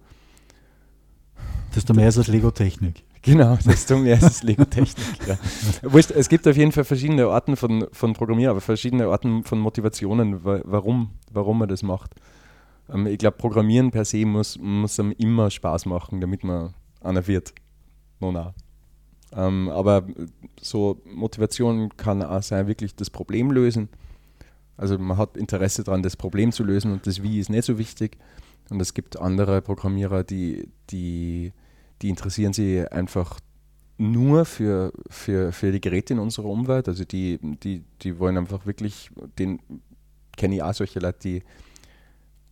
Desto 1.75 1.94
mehr 1.94 2.09
ist 2.09 2.16
es 2.16 2.29
Lego-Technik. 2.29 3.03
Genau, 3.22 3.57
desto 3.57 3.96
mehr 3.96 4.16
ist 4.16 4.22
es 4.25 4.42
Lego-Technik. 4.42 5.27
ja. 5.27 5.38
Es 5.92 6.29
gibt 6.29 6.46
auf 6.46 6.57
jeden 6.57 6.72
Fall 6.72 6.85
verschiedene 6.85 7.27
Arten 7.29 7.57
von, 7.57 7.87
von 7.92 8.12
Programmieren, 8.12 8.51
aber 8.51 8.61
verschiedene 8.61 9.07
Arten 9.07 9.44
von 9.44 9.59
Motivationen, 9.59 10.44
warum, 10.44 11.12
warum 11.31 11.59
man 11.61 11.68
das 11.68 11.83
macht. 11.83 12.14
Ähm, 12.92 13.07
ich 13.07 13.18
glaube, 13.18 13.37
Programmieren 13.38 13.90
per 13.90 14.05
se 14.05 14.27
muss, 14.27 14.59
muss 14.59 14.98
einem 15.01 15.12
immer 15.12 15.51
Spaß 15.51 15.87
machen, 15.87 16.20
damit 16.20 16.44
man 16.44 16.75
einer 17.01 17.27
wird. 17.27 17.55
No, 18.20 18.33
no. 18.33 18.53
Ähm, 19.34 19.68
aber 19.68 20.04
so 20.60 21.00
Motivation 21.04 21.96
kann 21.96 22.22
auch 22.22 22.42
sein, 22.42 22.66
wirklich 22.66 22.94
das 22.94 23.10
Problem 23.10 23.50
lösen. 23.50 23.88
Also 24.76 24.98
man 24.98 25.16
hat 25.16 25.36
Interesse 25.36 25.84
daran, 25.84 26.02
das 26.02 26.16
Problem 26.16 26.52
zu 26.52 26.64
lösen 26.64 26.92
und 26.92 27.06
das 27.06 27.22
Wie 27.22 27.38
ist 27.38 27.50
nicht 27.50 27.64
so 27.64 27.78
wichtig. 27.78 28.18
Und 28.70 28.80
es 28.80 28.94
gibt 28.94 29.18
andere 29.18 29.60
Programmierer, 29.60 30.24
die, 30.24 30.68
die, 30.90 31.52
die 32.00 32.08
interessieren 32.08 32.52
sich 32.52 32.90
einfach 32.90 33.38
nur 33.98 34.44
für, 34.44 34.92
für, 35.08 35.52
für 35.52 35.72
die 35.72 35.80
Geräte 35.80 36.14
in 36.14 36.18
unserer 36.18 36.46
Umwelt. 36.46 36.88
Also 36.88 37.04
die, 37.04 37.38
die, 37.42 37.84
die 38.02 38.18
wollen 38.18 38.36
einfach 38.36 38.66
wirklich, 38.66 39.10
den 39.38 39.60
kenne 40.36 40.56
ich 40.56 40.62
auch 40.62 40.74
solche 40.74 40.98
Leute, 40.98 41.18
die, 41.20 41.42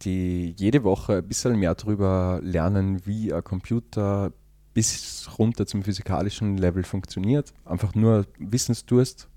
die 0.03 0.55
jede 0.57 0.85
Woche 0.85 1.19
ein 1.19 1.29
bisschen 1.29 1.59
mehr 1.59 1.75
darüber 1.75 2.41
lernen, 2.43 3.05
wie 3.07 3.33
ein 3.33 3.43
Computer 3.43 4.33
bis 4.75 5.29
runter 5.39 5.67
zum 5.67 5.83
physikalischen 5.83 6.57
Level 6.57 6.85
funktioniert. 6.85 7.53
Einfach 7.65 7.95
nur 7.95 8.27
Wissensdurst 8.39 9.29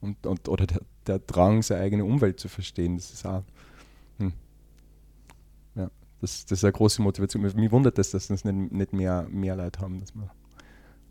und, 0.00 0.26
und, 0.26 0.48
oder 0.48 0.66
der, 0.66 0.80
der 1.06 1.18
Drang, 1.20 1.62
seine 1.62 1.82
eigene 1.82 2.04
Umwelt 2.04 2.40
zu 2.40 2.48
verstehen. 2.48 2.96
Das 2.96 3.12
ist 3.12 3.26
auch. 3.26 3.44
Hm. 4.18 4.32
Das, 6.20 6.44
das 6.44 6.58
ist 6.58 6.64
eine 6.64 6.72
große 6.72 7.00
Motivation. 7.02 7.42
Mich 7.42 7.70
wundert 7.70 7.98
es, 7.98 8.10
dass 8.10 8.26
das 8.26 8.44
nicht, 8.44 8.72
nicht 8.72 8.92
mehr, 8.92 9.26
mehr 9.30 9.56
Leute 9.56 9.80
haben. 9.80 10.00
Dass 10.00 10.14
man, 10.14 10.30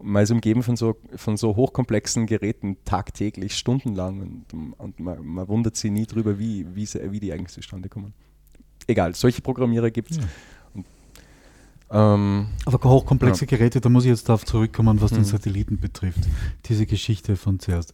man 0.02 0.24
ist 0.24 0.32
umgeben 0.32 0.62
von 0.62 0.76
so, 0.76 0.98
von 1.16 1.36
so 1.36 1.56
hochkomplexen 1.56 2.28
Geräten 2.28 2.78
tagtäglich, 2.86 3.58
stundenlang 3.58 4.22
und, 4.22 4.74
und 4.78 5.00
man, 5.00 5.26
man, 5.26 5.48
wundert 5.48 5.76
sich 5.76 5.92
nie 5.92 6.06
drüber, 6.06 6.38
wie, 6.38 6.68
wie, 6.76 6.86
sie, 6.86 7.12
wie 7.12 7.20
die 7.20 7.34
eigentlich 7.34 7.54
zustande 7.54 7.90
kommen. 7.90 8.14
Egal, 8.88 9.16
solche 9.16 9.42
Programmierer 9.42 9.92
gibt 9.92 10.12
es. 10.12 10.18
Ja. 10.18 10.24
Ähm, 11.92 12.48
Aber 12.66 12.90
hochkomplexe 12.90 13.46
ja. 13.46 13.50
Geräte, 13.50 13.82
da 13.82 13.90
muss 13.90 14.04
ich 14.04 14.10
jetzt 14.10 14.30
darauf 14.30 14.46
zurückkommen, 14.46 15.02
was 15.02 15.12
hm. 15.12 15.20
den 15.20 15.26
Satelliten 15.26 15.80
betrifft. 15.80 16.20
Diese 16.66 16.86
Geschichte 16.86 17.36
von 17.36 17.60
zuerst. 17.60 17.94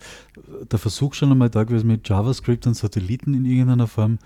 Der 0.70 0.80
Versuch 0.80 1.14
schon 1.14 1.32
einmal 1.32 1.50
da 1.50 1.64
gewesen, 1.64 1.88
mit 1.88 2.08
JavaScript 2.08 2.66
einen 2.66 2.76
Satelliten 2.76 3.34
in 3.34 3.46
irgendeiner 3.46 3.88
Form 3.88 4.20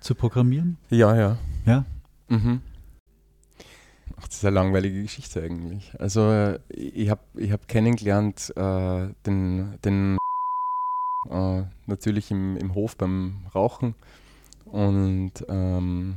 zu 0.00 0.14
programmieren? 0.14 0.78
Ja, 0.90 1.16
ja. 1.16 1.38
Ja? 1.64 1.84
Mhm. 2.28 2.60
Ach, 4.16 4.28
das 4.28 4.36
ist 4.36 4.44
eine 4.44 4.54
langweilige 4.54 5.02
Geschichte 5.02 5.42
eigentlich. 5.42 5.92
Also 5.98 6.30
äh, 6.30 6.58
ich 6.68 7.10
habe 7.10 7.20
ich 7.36 7.52
hab 7.52 7.68
kennengelernt 7.68 8.52
äh, 8.56 9.08
den, 9.26 9.74
den 9.84 10.16
äh, 11.28 11.62
natürlich 11.86 12.30
im, 12.30 12.56
im 12.56 12.74
Hof 12.74 12.96
beim 12.96 13.46
Rauchen 13.54 13.94
und 14.64 15.32
ähm, 15.48 16.16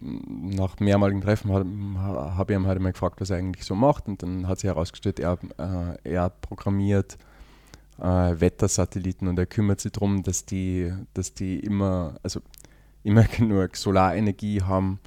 nach 0.00 0.80
mehrmaligen 0.80 1.20
Treffen 1.20 1.52
habe 1.52 2.36
hab 2.36 2.50
ich 2.50 2.56
ihn 2.56 2.66
halt 2.66 2.76
einmal 2.76 2.92
gefragt, 2.92 3.20
was 3.20 3.30
er 3.30 3.36
eigentlich 3.36 3.64
so 3.64 3.74
macht. 3.74 4.08
Und 4.08 4.22
dann 4.22 4.48
hat 4.48 4.60
sich 4.60 4.68
herausgestellt, 4.68 5.20
er, 5.20 5.38
äh, 5.58 6.10
er 6.10 6.30
programmiert 6.30 7.18
äh, 7.98 8.04
Wettersatelliten 8.40 9.28
und 9.28 9.38
er 9.38 9.46
kümmert 9.46 9.80
sich 9.80 9.92
darum, 9.92 10.22
dass 10.22 10.44
die, 10.44 10.92
dass 11.14 11.34
die 11.34 11.60
immer, 11.60 12.18
also 12.22 12.40
immer 13.02 13.22
genug 13.36 13.76
Solarenergie 13.76 14.62
haben, 14.62 15.00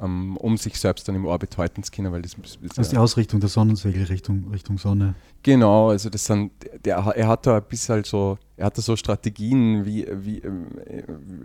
um 0.00 0.56
sich 0.56 0.78
selbst 0.78 1.08
dann 1.08 1.14
im 1.14 1.26
Orbit 1.26 1.56
halten 1.58 1.82
zu 1.82 1.90
können. 1.90 2.12
Weil 2.12 2.22
das, 2.22 2.36
ist 2.76 2.92
die 2.92 2.96
Ausrichtung 2.96 3.40
der 3.40 3.48
Sonnensegel 3.48 4.04
Richtung, 4.04 4.48
Richtung 4.52 4.78
Sonne. 4.78 5.14
Genau, 5.42 5.90
also 5.90 6.10
das 6.10 6.24
sind, 6.24 6.52
der, 6.84 6.96
er 6.96 7.28
hat 7.28 7.46
da 7.46 7.56
ein 7.56 7.62
bisschen 7.68 8.04
so, 8.04 8.38
er 8.56 8.66
hat 8.66 8.78
da 8.78 8.82
so 8.82 8.96
Strategien, 8.96 9.84
wie, 9.84 10.06
wie, 10.10 10.42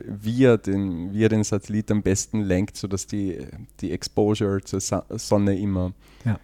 wie, 0.08 0.44
er 0.44 0.58
den, 0.58 1.14
wie 1.14 1.24
er 1.24 1.30
den 1.30 1.44
Satellit 1.44 1.90
am 1.92 2.02
besten 2.02 2.42
lenkt, 2.42 2.78
sodass 2.78 3.08
die, 3.08 3.40
die 3.82 3.92
Exposure 3.92 4.62
zur 4.62 4.80
Sonne 4.80 5.58
immer 5.58 5.94
ja. 6.26 6.40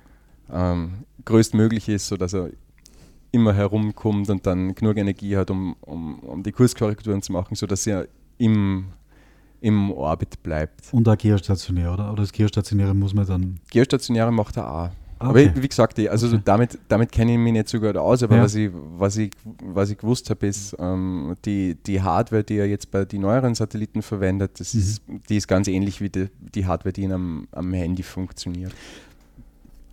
ähm, 0.52 1.06
größtmöglich 1.26 1.90
ist, 1.90 2.08
sodass 2.08 2.34
er 2.34 2.50
immer 3.32 3.54
herumkommt 3.54 4.30
und 4.30 4.46
dann 4.48 4.74
genug 4.74 4.98
Energie 4.98 5.38
hat, 5.38 5.52
um, 5.52 5.76
um, 5.82 6.20
um 6.20 6.44
die 6.44 6.52
Kurskorrekturen 6.52 7.22
zu 7.22 7.32
machen, 7.32 7.56
sodass 7.56 7.86
er 7.86 8.08
im 8.38 8.88
im 9.62 9.92
Orbit 9.92 10.42
bleibt. 10.44 10.94
Und 10.94 11.08
auch 11.08 11.18
geostationär, 11.18 11.94
oder? 11.94 12.12
Oder 12.12 12.24
das 12.24 12.32
Geostationäre 12.32 12.94
muss 12.94 13.14
man 13.14 13.26
dann. 13.26 13.60
Geostationäre 13.72 14.32
macht 14.32 14.58
er 14.58 14.72
auch. 14.72 14.90
Okay. 15.22 15.50
Aber 15.50 15.62
wie 15.64 15.68
gesagt, 15.68 16.00
also 16.00 16.28
okay. 16.28 16.40
damit, 16.46 16.80
damit 16.88 17.12
kenne 17.12 17.34
ich 17.34 17.38
mich 17.38 17.52
nicht 17.52 17.68
so 17.68 17.78
gut 17.82 17.98
aus, 17.98 18.24
aber 18.24 18.38
ja. 18.38 18.44
was, 18.44 18.56
ich, 18.56 18.72
was, 18.74 19.18
ich, 19.18 19.32
was 19.62 19.90
ich 19.90 19.98
gewusst 19.98 20.30
habe, 20.30 20.48
ist, 20.48 20.78
ähm, 20.80 21.36
die, 21.44 21.76
die 21.76 22.02
Hardware, 22.02 22.42
die 22.42 22.56
er 22.56 22.68
jetzt 22.68 22.90
bei 22.90 23.04
den 23.04 23.22
neueren 23.22 23.54
Satelliten 23.54 24.02
verwendet, 24.02 24.62
das 24.62 24.74
mhm. 24.74 24.80
ist, 24.80 25.02
die 25.28 25.36
ist 25.36 25.50
ganz 25.50 25.68
ähnlich 25.68 26.00
wie 26.00 26.10
die, 26.10 26.30
die 26.40 26.66
Hardware, 26.66 26.94
die 26.94 27.04
in 27.04 27.12
einem, 27.12 27.48
am 27.52 27.74
Handy 27.74 28.02
funktioniert. 28.02 28.74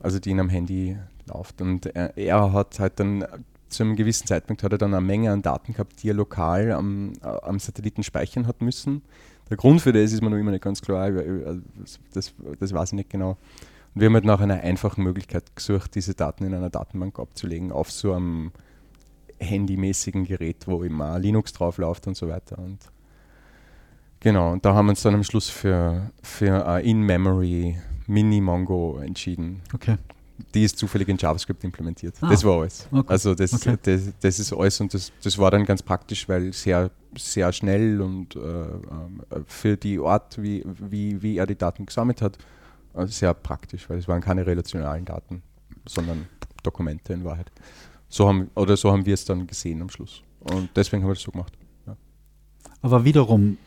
Also 0.00 0.20
die 0.20 0.30
in 0.30 0.38
einem 0.38 0.48
Handy 0.48 0.96
läuft. 1.26 1.60
Und 1.60 1.86
er, 1.86 2.16
er, 2.16 2.52
hat 2.52 2.78
halt 2.78 3.00
dann 3.00 3.24
zu 3.68 3.82
einem 3.82 3.96
gewissen 3.96 4.28
Zeitpunkt 4.28 4.62
hat 4.62 4.70
er 4.70 4.78
dann 4.78 4.94
eine 4.94 5.04
Menge 5.04 5.32
an 5.32 5.42
Daten 5.42 5.72
gehabt, 5.72 6.04
die 6.04 6.10
er 6.10 6.14
lokal 6.14 6.70
am, 6.70 7.14
am 7.20 7.58
Satelliten 7.58 8.04
speichern 8.04 8.46
hat 8.46 8.62
müssen 8.62 9.02
der 9.50 9.56
Grund 9.56 9.80
für 9.80 9.92
das 9.92 10.12
ist 10.12 10.22
mir 10.22 10.30
noch 10.30 10.36
immer 10.36 10.50
nicht 10.50 10.64
ganz 10.64 10.82
klar, 10.82 11.02
also 11.02 11.60
das, 12.12 12.34
das 12.58 12.72
weiß 12.72 12.90
ich 12.90 12.96
nicht 12.96 13.10
genau. 13.10 13.30
Und 13.94 14.00
wir 14.00 14.06
haben 14.06 14.14
halt 14.14 14.24
nach 14.24 14.40
einer 14.40 14.60
einfachen 14.60 15.02
Möglichkeit 15.04 15.56
gesucht, 15.56 15.94
diese 15.94 16.14
Daten 16.14 16.44
in 16.44 16.54
einer 16.54 16.70
Datenbank 16.70 17.18
abzulegen, 17.18 17.72
auf 17.72 17.90
so 17.90 18.12
einem 18.12 18.52
handymäßigen 19.38 20.24
Gerät, 20.24 20.66
wo 20.66 20.84
auch 20.84 21.18
Linux 21.18 21.52
drauf 21.52 21.78
läuft 21.78 22.06
und 22.06 22.16
so 22.16 22.28
weiter. 22.28 22.58
Und 22.58 22.78
genau, 24.20 24.52
und 24.52 24.64
da 24.64 24.74
haben 24.74 24.86
wir 24.86 24.90
uns 24.90 25.02
dann 25.02 25.14
am 25.14 25.24
Schluss 25.24 25.48
für, 25.48 26.10
für 26.22 26.80
In-Memory 26.80 27.78
Mini-Mongo 28.06 28.98
entschieden. 28.98 29.62
Okay. 29.74 29.96
Die 30.54 30.64
ist 30.64 30.78
zufällig 30.78 31.08
in 31.08 31.16
JavaScript 31.16 31.64
implementiert. 31.64 32.14
Ah, 32.20 32.28
das 32.28 32.44
war 32.44 32.60
alles. 32.60 32.86
Okay. 32.90 33.08
Also 33.08 33.34
das, 33.34 33.54
okay. 33.54 33.76
das, 33.82 34.12
das 34.20 34.38
ist 34.38 34.52
alles 34.52 34.80
und 34.80 34.92
das, 34.92 35.12
das 35.22 35.38
war 35.38 35.50
dann 35.50 35.64
ganz 35.64 35.82
praktisch, 35.82 36.28
weil 36.28 36.52
sehr 36.52 36.90
sehr 37.18 37.52
schnell 37.52 38.00
und 38.00 38.36
äh, 38.36 38.38
ähm, 38.38 39.22
für 39.46 39.76
die 39.76 39.98
Art, 39.98 40.40
wie, 40.42 40.64
wie, 40.66 41.22
wie 41.22 41.38
er 41.38 41.46
die 41.46 41.56
Daten 41.56 41.86
gesammelt 41.86 42.22
hat, 42.22 42.38
äh, 42.94 43.06
sehr 43.06 43.34
praktisch, 43.34 43.88
weil 43.88 43.98
es 43.98 44.08
waren 44.08 44.20
keine 44.20 44.46
relationalen 44.46 45.04
Daten, 45.04 45.42
sondern 45.86 46.26
Dokumente 46.62 47.12
in 47.12 47.24
Wahrheit. 47.24 47.50
So 48.08 48.28
haben, 48.28 48.50
oder 48.54 48.76
so 48.76 48.92
haben 48.92 49.06
wir 49.06 49.14
es 49.14 49.24
dann 49.24 49.46
gesehen 49.46 49.82
am 49.82 49.90
Schluss. 49.90 50.22
Und 50.40 50.70
deswegen 50.76 51.02
haben 51.02 51.10
wir 51.10 51.14
das 51.14 51.22
so 51.22 51.32
gemacht. 51.32 51.52
Ja. 51.86 51.96
Aber 52.82 53.04
wiederum, 53.04 53.58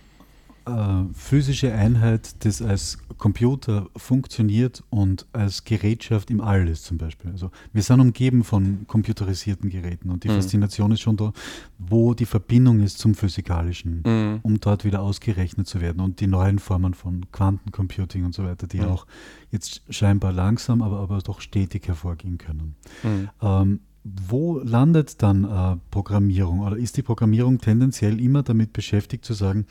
physische 1.13 1.73
Einheit, 1.73 2.43
das 2.45 2.61
als 2.61 2.97
Computer 3.17 3.87
funktioniert 3.97 4.83
und 4.89 5.27
als 5.33 5.65
Gerätschaft 5.65 6.31
im 6.31 6.39
All 6.41 6.67
ist 6.67 6.85
zum 6.85 6.97
Beispiel. 6.97 7.31
Also 7.31 7.51
wir 7.73 7.83
sind 7.83 7.99
umgeben 7.99 8.43
von 8.43 8.85
computerisierten 8.87 9.69
Geräten 9.69 10.09
und 10.09 10.23
die 10.23 10.29
mhm. 10.29 10.35
Faszination 10.35 10.91
ist 10.91 11.01
schon 11.01 11.17
da, 11.17 11.33
wo 11.77 12.13
die 12.13 12.25
Verbindung 12.25 12.79
ist 12.79 12.97
zum 12.97 13.15
Physikalischen, 13.15 14.03
mhm. 14.05 14.39
um 14.41 14.59
dort 14.59 14.85
wieder 14.85 15.01
ausgerechnet 15.01 15.67
zu 15.67 15.81
werden 15.81 16.01
und 16.01 16.21
die 16.21 16.27
neuen 16.27 16.59
Formen 16.59 16.93
von 16.93 17.29
Quantencomputing 17.31 18.23
und 18.23 18.33
so 18.33 18.43
weiter, 18.45 18.67
die 18.67 18.79
mhm. 18.79 18.85
auch 18.85 19.05
jetzt 19.51 19.81
scheinbar 19.89 20.31
langsam, 20.31 20.81
aber, 20.81 20.99
aber 20.99 21.19
doch 21.19 21.41
stetig 21.41 21.87
hervorgehen 21.87 22.37
können. 22.37 22.75
Mhm. 23.03 23.29
Ähm, 23.41 23.79
wo 24.03 24.59
landet 24.59 25.21
dann 25.21 25.43
äh, 25.43 25.77
Programmierung? 25.91 26.61
Oder 26.61 26.77
ist 26.77 26.97
die 26.97 27.01
Programmierung 27.01 27.59
tendenziell 27.59 28.19
immer 28.19 28.43
damit 28.43 28.73
beschäftigt 28.73 29.25
zu 29.25 29.33
sagen, 29.33 29.65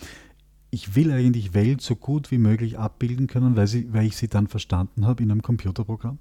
ich 0.70 0.94
will 0.94 1.11
eigentlich 1.11 1.54
Welt 1.54 1.81
so 1.81 1.96
gut 1.96 2.31
wie 2.31 2.38
möglich 2.38 2.78
abbilden 2.78 3.26
können, 3.26 3.57
weil, 3.57 3.66
sie, 3.66 3.92
weil 3.92 4.07
ich 4.07 4.16
sie 4.16 4.28
dann 4.28 4.48
verstanden 4.48 5.07
habe 5.07 5.22
in 5.22 5.31
einem 5.31 5.42
Computerprogramm? 5.42 6.18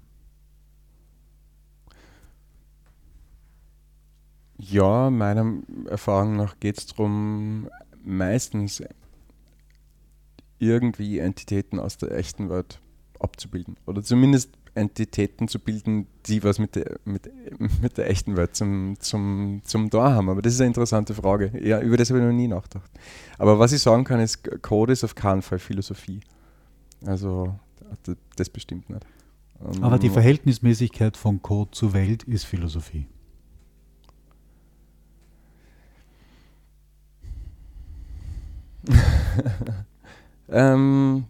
Ja, 4.56 5.10
meiner 5.10 5.62
Erfahrung 5.86 6.36
nach 6.36 6.58
geht 6.58 6.78
es 6.78 6.86
darum, 6.86 7.68
meistens 8.02 8.82
irgendwie 10.58 11.18
Entitäten 11.18 11.78
aus 11.78 11.96
der 11.96 12.12
echten 12.12 12.48
Welt 12.48 12.80
abzubilden. 13.20 13.76
Oder 13.86 14.02
zumindest 14.02 14.57
Entitäten 14.78 15.48
zu 15.48 15.58
bilden, 15.58 16.06
die 16.26 16.42
was 16.42 16.58
mit 16.58 16.76
der, 16.76 16.98
mit, 17.04 17.30
mit 17.82 17.98
der 17.98 18.08
echten 18.08 18.36
Welt 18.36 18.54
zum, 18.54 18.96
zum, 19.00 19.60
zum 19.64 19.90
da 19.90 20.12
haben. 20.12 20.28
Aber 20.28 20.42
das 20.42 20.54
ist 20.54 20.60
eine 20.60 20.68
interessante 20.68 21.14
Frage. 21.14 21.52
Ja, 21.62 21.80
über 21.80 21.96
das 21.96 22.10
habe 22.10 22.20
ich 22.20 22.24
noch 22.26 22.32
nie 22.32 22.48
nachgedacht. 22.48 22.90
Aber 23.38 23.58
was 23.58 23.72
ich 23.72 23.82
sagen 23.82 24.04
kann, 24.04 24.20
ist, 24.20 24.48
Code 24.62 24.92
ist 24.92 25.04
auf 25.04 25.14
keinen 25.14 25.42
Fall 25.42 25.58
Philosophie. 25.58 26.20
Also, 27.04 27.54
das 28.36 28.48
bestimmt 28.48 28.88
nicht. 28.90 29.04
Aber 29.80 29.98
die 29.98 30.06
ähm, 30.06 30.12
Verhältnismäßigkeit 30.12 31.16
von 31.16 31.42
Code 31.42 31.70
zu 31.72 31.92
Welt 31.92 32.22
ist 32.24 32.44
Philosophie. 32.44 33.06
ähm, 40.48 41.24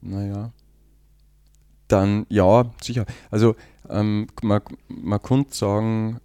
naja. 0.00 0.52
Dann 1.92 2.24
ja, 2.30 2.70
sicher. 2.80 3.04
Also 3.30 3.54
ähm, 3.90 4.26
man, 4.42 4.62
man 4.88 5.20
könnte 5.20 5.54
sagen, 5.54 6.20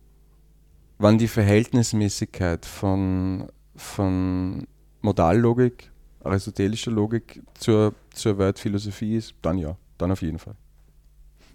wann 0.98 1.18
die 1.18 1.28
Verhältnismäßigkeit 1.28 2.66
von, 2.66 3.50
von 3.76 4.66
Modallogik, 5.02 5.92
aristotelischer 6.24 6.92
Logik 6.92 7.44
zur, 7.56 7.94
zur 8.12 8.38
Weltphilosophie 8.38 9.18
ist, 9.18 9.36
dann 9.42 9.58
ja, 9.58 9.76
dann 9.98 10.10
auf 10.10 10.22
jeden 10.22 10.40
Fall. 10.40 10.56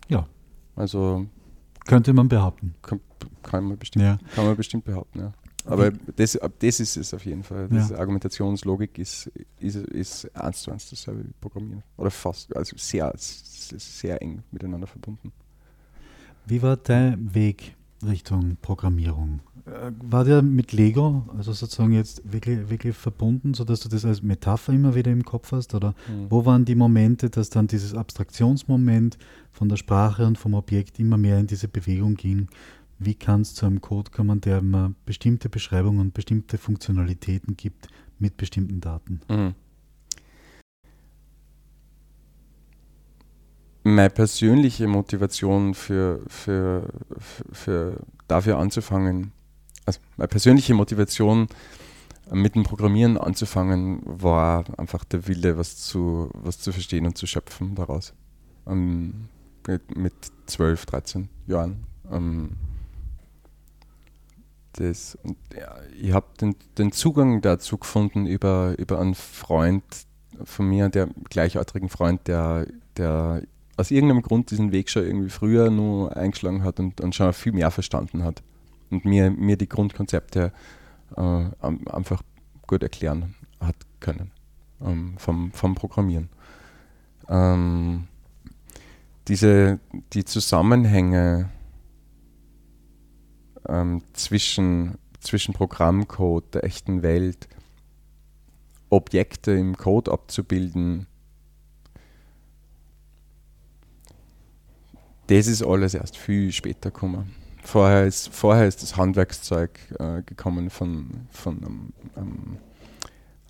Ja. 0.08 0.26
Also 0.76 1.26
könnte 1.86 2.12
man 2.12 2.28
behaupten. 2.28 2.74
Kann, 2.82 3.00
kann 3.42 3.64
man, 3.64 3.78
bestimmt, 3.78 4.04
ja. 4.04 4.18
kann 4.34 4.44
man 4.44 4.56
bestimmt 4.56 4.84
behaupten, 4.84 5.20
ja. 5.20 5.32
Aber 5.64 5.90
das, 6.16 6.38
das 6.58 6.80
ist 6.80 6.96
es 6.96 7.14
auf 7.14 7.24
jeden 7.24 7.42
Fall. 7.42 7.68
Diese 7.68 7.94
ja. 7.94 8.00
Argumentationslogik 8.00 8.98
ist, 8.98 9.30
ist, 9.60 9.76
ist 9.76 10.36
eins 10.36 10.62
zu 10.62 10.72
eins 10.72 10.90
dasselbe 10.90 11.24
wie 11.24 11.32
Programmieren. 11.40 11.82
Oder 11.96 12.10
fast, 12.10 12.54
also 12.56 12.76
sehr, 12.76 13.12
sehr 13.16 14.20
eng 14.20 14.42
miteinander 14.50 14.86
verbunden. 14.86 15.32
Wie 16.46 16.60
war 16.62 16.76
dein 16.76 17.34
Weg 17.34 17.76
Richtung 18.04 18.56
Programmierung? 18.60 19.40
Äh, 19.64 19.92
war 20.02 20.24
der 20.24 20.42
mit 20.42 20.72
Lego, 20.72 21.24
also 21.36 21.52
sozusagen 21.52 21.92
jetzt 21.92 22.20
wirklich, 22.30 22.68
wirklich 22.68 22.96
verbunden, 22.96 23.54
sodass 23.54 23.80
du 23.80 23.88
das 23.88 24.04
als 24.04 24.22
Metapher 24.22 24.72
immer 24.72 24.96
wieder 24.96 25.12
im 25.12 25.24
Kopf 25.24 25.52
hast? 25.52 25.74
Oder 25.74 25.94
mhm. 26.08 26.26
wo 26.28 26.44
waren 26.44 26.64
die 26.64 26.74
Momente, 26.74 27.30
dass 27.30 27.50
dann 27.50 27.68
dieses 27.68 27.94
Abstraktionsmoment 27.94 29.18
von 29.52 29.68
der 29.68 29.76
Sprache 29.76 30.26
und 30.26 30.36
vom 30.36 30.54
Objekt 30.54 30.98
immer 30.98 31.16
mehr 31.16 31.38
in 31.38 31.46
diese 31.46 31.68
Bewegung 31.68 32.16
ging? 32.16 32.48
Wie 33.04 33.14
kann 33.14 33.42
es 33.42 33.54
zu 33.54 33.66
einem 33.66 33.80
Code 33.80 34.10
kommen, 34.10 34.40
der 34.40 34.62
mir 34.62 34.94
bestimmte 35.04 35.48
Beschreibungen 35.48 36.00
und 36.00 36.14
bestimmte 36.14 36.58
Funktionalitäten 36.58 37.56
gibt 37.56 37.88
mit 38.18 38.36
bestimmten 38.36 38.80
Daten. 38.80 39.20
Mhm. 39.28 39.54
Meine 43.84 44.10
persönliche 44.10 44.86
Motivation 44.86 45.74
für, 45.74 46.22
für, 46.28 46.88
für, 47.18 47.44
für 47.52 47.96
dafür 48.28 48.58
anzufangen, 48.58 49.32
also 49.84 49.98
meine 50.16 50.28
persönliche 50.28 50.72
Motivation 50.74 51.48
mit 52.30 52.54
dem 52.54 52.62
Programmieren 52.62 53.18
anzufangen, 53.18 54.00
war 54.04 54.64
einfach 54.78 55.04
der 55.04 55.26
Wille, 55.26 55.58
was 55.58 55.76
zu, 55.76 56.30
was 56.34 56.60
zu 56.60 56.72
verstehen 56.72 57.06
und 57.06 57.18
zu 57.18 57.26
schöpfen 57.26 57.74
daraus. 57.74 58.14
Um, 58.64 59.28
mit, 59.66 59.96
mit 59.96 60.14
12, 60.46 60.86
13 60.86 61.28
Jahren. 61.48 61.84
Um, 62.08 62.50
das, 64.74 65.18
und 65.22 65.36
ja, 65.54 65.74
ich 66.00 66.12
habe 66.12 66.26
den, 66.40 66.56
den 66.78 66.92
Zugang 66.92 67.40
dazu 67.42 67.78
gefunden 67.78 68.26
über, 68.26 68.74
über 68.78 68.98
einen 69.00 69.14
Freund 69.14 69.84
von 70.44 70.68
mir, 70.68 70.88
der 70.88 71.08
gleichartigen 71.28 71.88
Freund, 71.88 72.26
der, 72.26 72.66
der 72.96 73.42
aus 73.76 73.90
irgendeinem 73.90 74.22
Grund 74.22 74.50
diesen 74.50 74.72
Weg 74.72 74.90
schon 74.90 75.04
irgendwie 75.04 75.30
früher 75.30 75.70
nur 75.70 76.16
eingeschlagen 76.16 76.62
hat 76.64 76.80
und, 76.80 77.00
und 77.00 77.14
schon 77.14 77.32
viel 77.32 77.52
mehr 77.52 77.70
verstanden 77.70 78.22
hat 78.22 78.42
und 78.90 79.04
mir, 79.04 79.30
mir 79.30 79.56
die 79.56 79.68
Grundkonzepte 79.68 80.52
äh, 81.16 81.44
einfach 81.90 82.22
gut 82.66 82.82
erklären 82.82 83.34
hat 83.60 83.76
können 84.00 84.30
ähm, 84.84 85.14
vom, 85.18 85.52
vom 85.52 85.74
Programmieren. 85.74 86.28
Ähm, 87.28 88.08
diese, 89.28 89.78
die 90.12 90.24
Zusammenhänge 90.24 91.50
ähm, 93.68 94.02
zwischen, 94.12 94.98
zwischen 95.20 95.54
Programmcode, 95.54 96.54
der 96.54 96.64
echten 96.64 97.02
Welt, 97.02 97.48
Objekte 98.90 99.52
im 99.52 99.76
Code 99.76 100.12
abzubilden. 100.12 101.06
Das 105.28 105.46
ist 105.46 105.62
alles 105.62 105.94
erst 105.94 106.16
viel 106.18 106.52
später 106.52 106.90
gekommen. 106.90 107.34
Vorher 107.62 108.04
ist, 108.04 108.28
vorher 108.28 108.66
ist 108.66 108.82
das 108.82 108.96
Handwerkszeug 108.96 109.78
äh, 109.98 110.22
gekommen 110.22 110.68
von, 110.68 111.28
von 111.30 111.58
einem, 111.64 111.92
einem 112.16 112.58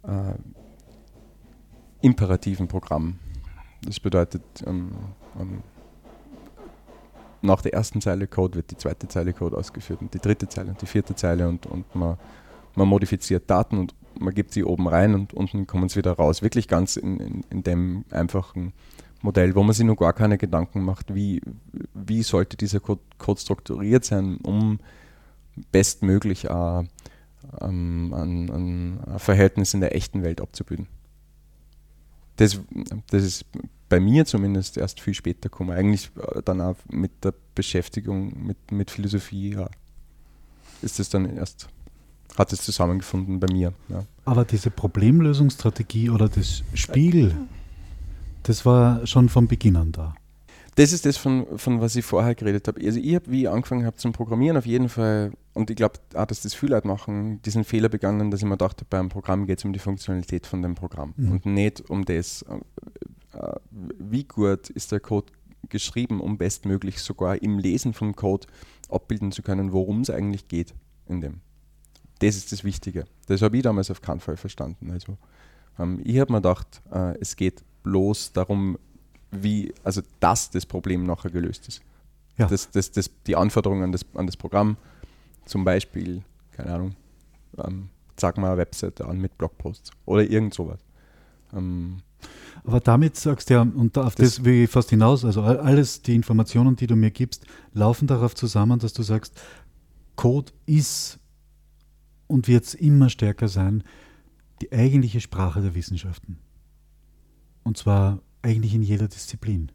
äh, 0.02 0.34
imperativen 2.02 2.68
Programm. 2.68 3.18
Das 3.84 3.98
bedeutet, 3.98 4.42
ähm, 4.66 4.92
ähm, 5.40 5.62
nach 7.42 7.60
der 7.60 7.74
ersten 7.74 8.00
Zeile 8.00 8.26
Code 8.26 8.56
wird 8.56 8.70
die 8.70 8.76
zweite 8.76 9.08
Zeile 9.08 9.32
Code 9.32 9.56
ausgeführt 9.56 10.00
und 10.00 10.14
die 10.14 10.20
dritte 10.20 10.48
Zeile 10.48 10.70
und 10.70 10.80
die 10.80 10.86
vierte 10.86 11.14
Zeile 11.14 11.48
und, 11.48 11.66
und 11.66 11.94
man, 11.94 12.16
man 12.74 12.88
modifiziert 12.88 13.50
Daten 13.50 13.78
und 13.78 13.94
man 14.18 14.34
gibt 14.34 14.52
sie 14.52 14.64
oben 14.64 14.88
rein 14.88 15.14
und 15.14 15.34
unten 15.34 15.66
kommen 15.66 15.88
sie 15.88 15.96
wieder 15.96 16.12
raus. 16.12 16.42
Wirklich 16.42 16.68
ganz 16.68 16.96
in, 16.96 17.18
in, 17.18 17.44
in 17.50 17.62
dem 17.62 18.04
einfachen 18.10 18.72
Modell, 19.22 19.54
wo 19.54 19.62
man 19.62 19.72
sich 19.72 19.86
noch 19.86 19.96
gar 19.96 20.12
keine 20.12 20.38
Gedanken 20.38 20.82
macht, 20.82 21.14
wie, 21.14 21.40
wie 21.94 22.22
sollte 22.22 22.56
dieser 22.56 22.80
Code, 22.80 23.00
Code 23.18 23.40
strukturiert 23.40 24.04
sein, 24.04 24.38
um 24.42 24.80
bestmöglich 25.70 26.46
äh, 26.46 26.84
ähm, 27.60 28.14
ein, 28.14 28.50
ein, 28.50 29.18
Verhältnis 29.18 29.74
in 29.74 29.80
der 29.80 29.94
echten 29.94 30.22
Welt 30.22 30.40
abzubilden. 30.40 30.88
Das, 32.36 32.60
das 33.10 33.22
ist 33.22 33.44
bei 33.92 34.00
mir 34.00 34.24
zumindest 34.24 34.78
erst 34.78 35.02
viel 35.02 35.12
später 35.12 35.50
gekommen. 35.50 35.70
Eigentlich 35.70 36.10
äh, 36.16 36.40
dann 36.42 36.62
auch 36.62 36.76
mit 36.90 37.10
der 37.22 37.34
Beschäftigung 37.54 38.32
mit, 38.42 38.72
mit 38.72 38.90
Philosophie 38.90 39.50
ja, 39.50 39.68
ist 40.80 40.98
es 40.98 41.10
dann 41.10 41.26
erst, 41.36 41.68
hat 42.38 42.54
es 42.54 42.62
zusammengefunden 42.62 43.38
bei 43.38 43.52
mir. 43.52 43.74
Ja. 43.90 44.06
Aber 44.24 44.46
diese 44.46 44.70
Problemlösungsstrategie 44.70 46.08
oder 46.08 46.30
das 46.30 46.62
Spiel, 46.72 47.36
das 48.44 48.64
war 48.64 49.06
schon 49.06 49.28
von 49.28 49.46
Beginn 49.46 49.76
an 49.76 49.92
da. 49.92 50.14
Das 50.76 50.94
ist 50.94 51.04
das, 51.04 51.18
von, 51.18 51.46
von 51.58 51.82
was 51.82 51.94
ich 51.94 52.04
vorher 52.06 52.34
geredet 52.34 52.68
habe. 52.68 52.80
Also 52.82 52.98
ich 52.98 53.14
habe, 53.14 53.30
wie 53.30 53.42
ich 53.42 53.50
angefangen 53.50 53.84
habe 53.84 53.96
zum 53.96 54.14
Programmieren, 54.14 54.56
auf 54.56 54.64
jeden 54.64 54.88
Fall, 54.88 55.32
und 55.52 55.68
ich 55.68 55.76
glaube 55.76 55.98
auch, 56.14 56.24
dass 56.24 56.40
das 56.40 56.54
viele 56.54 56.76
Leute 56.76 56.88
machen, 56.88 57.42
diesen 57.42 57.64
Fehler 57.64 57.90
begangen, 57.90 58.30
dass 58.30 58.40
ich 58.40 58.48
mir 58.48 58.56
dachte, 58.56 58.86
beim 58.88 59.10
Programm 59.10 59.46
geht 59.46 59.58
es 59.58 59.66
um 59.66 59.74
die 59.74 59.78
Funktionalität 59.78 60.46
von 60.46 60.62
dem 60.62 60.76
Programm 60.76 61.12
mhm. 61.18 61.32
und 61.32 61.44
nicht 61.44 61.90
um 61.90 62.06
das, 62.06 62.40
äh, 62.48 62.56
wie 63.70 64.24
gut 64.24 64.70
ist 64.70 64.92
der 64.92 65.00
Code 65.00 65.32
geschrieben, 65.68 66.20
um 66.20 66.38
bestmöglich 66.38 67.00
sogar 67.00 67.40
im 67.42 67.58
Lesen 67.58 67.94
vom 67.94 68.14
Code 68.16 68.46
abbilden 68.88 69.32
zu 69.32 69.42
können, 69.42 69.72
worum 69.72 70.00
es 70.00 70.10
eigentlich 70.10 70.48
geht 70.48 70.74
in 71.06 71.20
dem. 71.20 71.40
Das 72.18 72.36
ist 72.36 72.52
das 72.52 72.62
Wichtige. 72.64 73.04
Das 73.26 73.42
habe 73.42 73.56
ich 73.56 73.62
damals 73.62 73.90
auf 73.90 74.00
keinen 74.00 74.20
Fall 74.20 74.36
verstanden. 74.36 74.90
Also 74.90 75.16
ähm, 75.78 76.00
ich 76.04 76.18
habe 76.18 76.32
mir 76.32 76.38
gedacht, 76.38 76.82
äh, 76.92 77.18
es 77.20 77.36
geht 77.36 77.62
bloß 77.82 78.32
darum, 78.32 78.78
wie, 79.30 79.74
also 79.82 80.02
dass 80.20 80.50
das 80.50 80.66
Problem 80.66 81.04
nachher 81.04 81.30
gelöst 81.30 81.68
ist. 81.68 81.82
Ja. 82.36 82.46
Das, 82.46 82.70
das, 82.70 82.92
das, 82.92 83.10
die 83.26 83.36
Anforderungen 83.36 83.84
an 83.84 83.92
das, 83.92 84.04
an 84.14 84.26
das 84.26 84.36
Programm, 84.36 84.76
zum 85.44 85.64
Beispiel, 85.64 86.22
keine 86.52 86.74
Ahnung, 86.74 86.96
ähm, 87.58 87.88
sag 88.16 88.38
mal 88.38 88.48
eine 88.48 88.58
Webseite 88.58 89.06
an 89.06 89.18
mit 89.18 89.36
Blogposts 89.36 89.90
oder 90.06 90.22
irgend 90.22 90.54
sowas. 90.54 90.80
Ähm, 91.52 91.98
aber 92.64 92.80
damit 92.80 93.16
sagst 93.16 93.50
du 93.50 93.54
ja, 93.54 93.62
und 93.62 93.98
auf 93.98 94.14
das, 94.14 94.36
das 94.36 94.44
will 94.44 94.64
ich 94.64 94.70
fast 94.70 94.90
hinaus, 94.90 95.24
also 95.24 95.42
alles, 95.42 96.02
die 96.02 96.14
Informationen, 96.14 96.76
die 96.76 96.86
du 96.86 96.96
mir 96.96 97.10
gibst, 97.10 97.44
laufen 97.72 98.06
darauf 98.06 98.34
zusammen, 98.34 98.78
dass 98.78 98.92
du 98.92 99.02
sagst, 99.02 99.40
Code 100.16 100.52
ist 100.66 101.18
und 102.26 102.48
wird 102.48 102.64
es 102.64 102.74
immer 102.74 103.10
stärker 103.10 103.48
sein, 103.48 103.82
die 104.60 104.72
eigentliche 104.72 105.20
Sprache 105.20 105.60
der 105.60 105.74
Wissenschaften. 105.74 106.38
Und 107.64 107.76
zwar 107.76 108.20
eigentlich 108.42 108.74
in 108.74 108.82
jeder 108.82 109.08
Disziplin. 109.08 109.72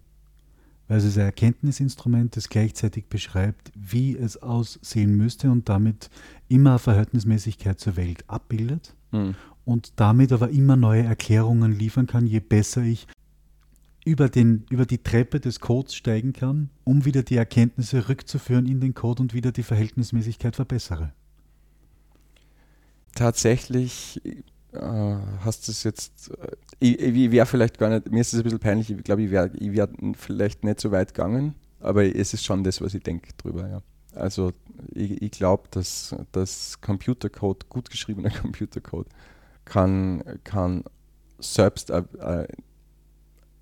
weil 0.88 1.00
es 1.00 1.04
ist 1.04 1.18
ein 1.18 1.26
Erkenntnisinstrument, 1.26 2.38
das 2.38 2.48
gleichzeitig 2.48 3.08
beschreibt, 3.08 3.72
wie 3.76 4.16
es 4.16 4.42
aussehen 4.42 5.16
müsste 5.18 5.52
und 5.52 5.68
damit 5.68 6.10
immer 6.48 6.80
Verhältnismäßigkeit 6.80 7.80
zur 7.80 7.98
Welt 7.98 8.24
abbildet 8.28 8.96
mhm. 9.12 9.36
Und 9.68 9.92
damit 9.98 10.32
aber 10.32 10.50
immer 10.50 10.78
neue 10.78 11.04
Erklärungen 11.04 11.78
liefern 11.78 12.08
kann, 12.08 12.26
je 12.26 12.40
besser 12.40 12.84
ich 12.84 13.06
über, 14.06 14.30
den, 14.30 14.66
über 14.70 14.86
die 14.86 15.00
Treppe 15.00 15.42
des 15.42 15.60
Codes 15.60 15.94
steigen 15.94 16.32
kann, 16.32 16.70
um 16.86 17.04
wieder 17.04 17.22
die 17.22 17.36
Erkenntnisse 17.36 18.08
rückzuführen 18.08 18.66
in 18.66 18.80
den 18.80 18.94
Code 18.94 19.22
und 19.22 19.34
wieder 19.34 19.52
die 19.52 19.64
Verhältnismäßigkeit 19.64 20.56
verbessere. 20.56 21.12
Tatsächlich 23.14 24.22
äh, 24.72 25.18
hast 25.42 25.68
du 25.68 25.74
es 25.74 25.84
jetzt, 25.84 26.32
äh, 26.32 26.56
ich, 26.80 27.00
ich 27.02 27.32
wäre 27.32 27.46
vielleicht 27.46 27.78
gar 27.78 27.90
nicht, 27.90 28.10
mir 28.10 28.22
ist 28.22 28.32
es 28.32 28.40
ein 28.40 28.44
bisschen 28.44 28.60
peinlich, 28.60 28.90
ich 28.90 29.04
glaube, 29.04 29.24
ich 29.24 29.32
wäre 29.32 29.52
ich 29.58 29.74
wär 29.74 29.90
vielleicht 30.14 30.64
nicht 30.64 30.80
so 30.80 30.92
weit 30.92 31.14
gegangen, 31.14 31.56
aber 31.82 32.06
es 32.06 32.34
ist 32.34 32.46
schon 32.46 32.64
das, 32.64 32.80
was 32.80 32.94
ich 32.94 33.04
denke 33.04 33.32
drüber, 33.36 33.68
ja. 33.68 33.82
Also 34.16 34.54
ich, 34.94 35.22
ich 35.22 35.32
glaube, 35.32 35.64
dass, 35.72 36.16
dass 36.32 36.80
Computercode, 36.80 37.68
gut 37.68 37.90
geschriebener 37.90 38.30
Computercode, 38.42 39.08
kann, 39.68 40.24
kann 40.44 40.84
selbst 41.40 41.90
äh, 41.90 42.04
äh, 42.20 42.48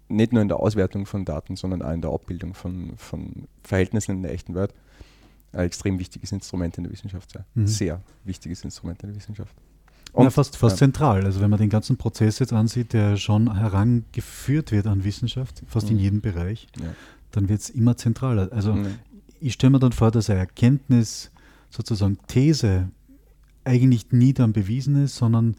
nicht 0.08 0.34
nur 0.34 0.42
in 0.42 0.48
der 0.48 0.60
Auswertung 0.60 1.06
von 1.06 1.26
Daten, 1.26 1.56
sondern 1.56 1.82
auch 1.82 1.92
in 1.92 2.02
der 2.02 2.12
Abbildung 2.12 2.54
von, 2.54 2.94
von 2.98 3.48
Verhältnissen 3.64 4.12
in 4.12 4.22
der 4.22 4.32
echten 4.32 4.54
Welt 4.56 4.74
ein 5.52 5.66
extrem 5.66 6.00
wichtiges 6.00 6.32
Instrument 6.32 6.78
in 6.78 6.84
der 6.84 6.94
Wissenschaft 6.94 7.32
sein. 7.32 7.46
Mhm. 7.56 7.68
Sehr 7.68 8.02
wichtiges 8.24 8.64
Instrument 8.64 9.02
in 9.04 9.10
der 9.10 9.16
Wissenschaft. 9.16 9.56
Und, 10.12 10.26
ja, 10.26 10.30
fast, 10.30 10.58
fast 10.58 10.76
ja. 10.76 10.80
zentral. 10.80 11.26
Also 11.26 11.42
wenn 11.42 11.50
man 11.50 11.60
den 11.60 11.70
ganzen 11.70 11.98
Prozess 11.98 12.40
jetzt 12.40 12.54
ansieht, 12.54 12.94
der 12.94 13.18
schon 13.18 13.58
herangeführt 13.58 14.72
wird 14.72 14.88
an 14.88 15.04
Wissenschaft, 15.04 15.64
fast 15.68 15.88
mhm. 15.88 15.94
in 15.94 16.00
jedem 16.00 16.22
Bereich, 16.22 16.68
ja. 16.80 16.94
dann 17.32 17.50
wird 17.50 17.62
es 17.62 17.70
immer 17.70 17.98
zentraler. 17.98 18.50
Also 18.52 18.74
mhm. 18.74 18.96
ich 19.40 19.54
stelle 19.54 19.72
mir 19.72 19.80
dann 19.80 19.92
vor, 19.92 20.12
dass 20.12 20.30
eine 20.30 20.40
Erkenntnis, 20.40 21.32
sozusagen 21.70 22.18
These, 22.28 22.90
eigentlich 23.66 24.12
nie 24.12 24.34
dann 24.34 24.54
bewiesen 24.54 25.04
ist, 25.04 25.16
sondern 25.16 25.56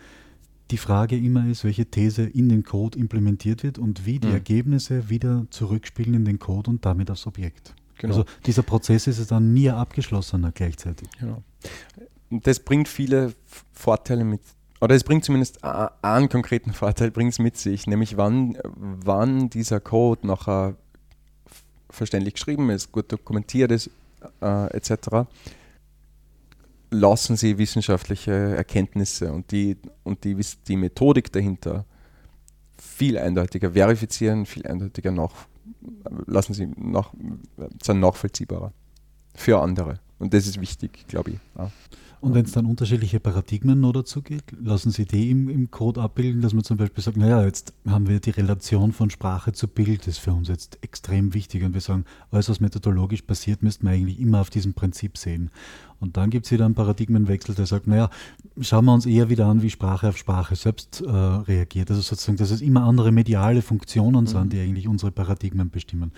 die 0.71 0.77
Frage 0.77 1.17
immer 1.17 1.49
ist, 1.49 1.65
welche 1.65 1.87
These 1.87 2.25
in 2.25 2.49
den 2.49 2.65
Code 2.65 2.99
implementiert 2.99 3.63
wird 3.63 3.79
und 3.79 4.07
wie 4.07 4.19
die 4.19 4.29
mhm. 4.29 4.35
Ergebnisse 4.35 5.09
wieder 5.09 5.47
zurückspielen 5.51 6.15
in 6.15 6.25
den 6.25 6.39
Code 6.39 6.71
und 6.71 6.85
damit 6.85 7.11
aufs 7.11 7.27
Objekt. 7.27 7.75
Genau. 7.99 8.15
Also 8.15 8.27
dieser 8.45 8.63
Prozess 8.63 9.07
ist 9.07 9.31
dann 9.31 9.55
nie 9.55 9.71
abgeschlossener 9.71 10.53
gleichzeitig. 10.53 11.09
Genau 11.19 11.43
das 12.31 12.61
bringt 12.61 12.89
viele 12.89 13.35
Vorteile 13.73 14.25
mit, 14.25 14.41
oder 14.81 14.95
es 14.95 15.05
bringt 15.05 15.25
zumindest 15.25 15.63
einen 15.63 16.29
konkreten 16.29 16.73
Vorteil 16.73 17.11
bringt 17.11 17.39
mit 17.39 17.57
sich, 17.57 17.87
nämlich 17.87 18.17
wann, 18.17 18.59
wann 18.75 19.51
dieser 19.51 19.81
Code 19.81 20.27
nachher 20.27 20.77
verständlich 21.89 22.35
geschrieben 22.35 22.71
ist, 22.71 22.93
gut 22.93 23.11
dokumentiert 23.11 23.71
ist, 23.71 23.91
äh, 24.41 24.67
etc., 24.77 25.27
lassen 26.97 27.37
sie 27.37 27.59
wissenschaftliche 27.59 28.33
Erkenntnisse 28.57 29.33
und 29.33 29.51
die, 29.51 29.77
und 30.03 30.25
die, 30.25 30.37
die 30.67 30.77
Methodik 30.77 31.33
dahinter 31.33 31.85
viel 32.79 33.19
eindeutiger 33.19 33.73
verifizieren, 33.73 34.47
viel 34.47 34.67
eindeutiger 34.67 35.11
nach, 35.11 35.33
lassen 36.27 36.55
sie 36.55 36.67
nach, 36.77 37.13
sind 37.83 38.01
nachvollziehbarer 38.01 38.73
für 39.35 39.61
andere. 39.61 40.01
Und 40.19 40.33
das 40.33 40.47
ist 40.47 40.61
wichtig, 40.61 41.07
glaube 41.09 41.33
ich. 41.33 41.39
Ja. 41.57 41.71
Und 42.27 42.35
wenn 42.35 42.45
es 42.45 42.51
dann 42.51 42.67
unterschiedliche 42.67 43.21
Paradigmen 43.21 43.79
noch 43.79 43.93
dazu 43.93 44.21
geht, 44.21 44.43
lassen 44.61 44.91
Sie 44.91 45.05
die 45.05 45.31
im, 45.31 45.49
im 45.49 45.71
Code 45.71 46.03
abbilden, 46.03 46.43
dass 46.43 46.55
man 46.55 46.65
zum 46.65 46.77
Beispiel 46.77 47.05
sagt, 47.05 47.17
naja, 47.17 47.45
jetzt 47.45 47.73
haben 47.87 48.09
wir 48.09 48.19
die 48.19 48.31
Relation 48.31 48.91
von 48.91 49.11
Sprache 49.11 49.53
zu 49.53 49.69
Bild, 49.69 50.01
das 50.01 50.15
ist 50.15 50.19
für 50.19 50.33
uns 50.33 50.49
jetzt 50.49 50.77
extrem 50.83 51.35
wichtig 51.35 51.63
und 51.63 51.73
wir 51.73 51.81
sagen, 51.81 52.05
alles, 52.33 52.49
was 52.49 52.59
methodologisch 52.59 53.23
passiert, 53.23 53.63
müsste 53.63 53.85
man 53.85 53.95
eigentlich 53.95 54.19
immer 54.19 54.41
auf 54.41 54.51
diesem 54.51 54.75
Prinzip 54.75 55.17
sehen. 55.19 55.53
Und 56.01 56.17
dann 56.17 56.31
gibt 56.31 56.47
es 56.47 56.51
wieder 56.51 56.65
einen 56.65 56.75
Paradigmenwechsel, 56.75 57.55
der 57.55 57.67
sagt, 57.67 57.87
naja, 57.87 58.11
schauen 58.61 58.87
wir 58.87 58.95
uns 58.95 59.07
eher 59.07 59.29
wieder 59.31 59.47
an, 59.47 59.63
wie 59.63 59.71
Sprache 59.71 60.09
auf 60.09 60.17
Sprache 60.17 60.57
selbst 60.57 61.03
äh, 61.03 61.09
reagiert. 61.09 61.91
Also 61.91 62.03
sozusagen, 62.03 62.39
dass 62.39 62.51
es 62.51 62.61
immer 62.61 62.83
andere 62.83 63.13
mediale 63.13 63.63
Funktionen 63.63 64.23
mhm. 64.23 64.27
sind, 64.27 64.53
die 64.53 64.59
eigentlich 64.59 64.89
unsere 64.89 65.13
Paradigmen 65.13 65.71
bestimmen. 65.71 66.11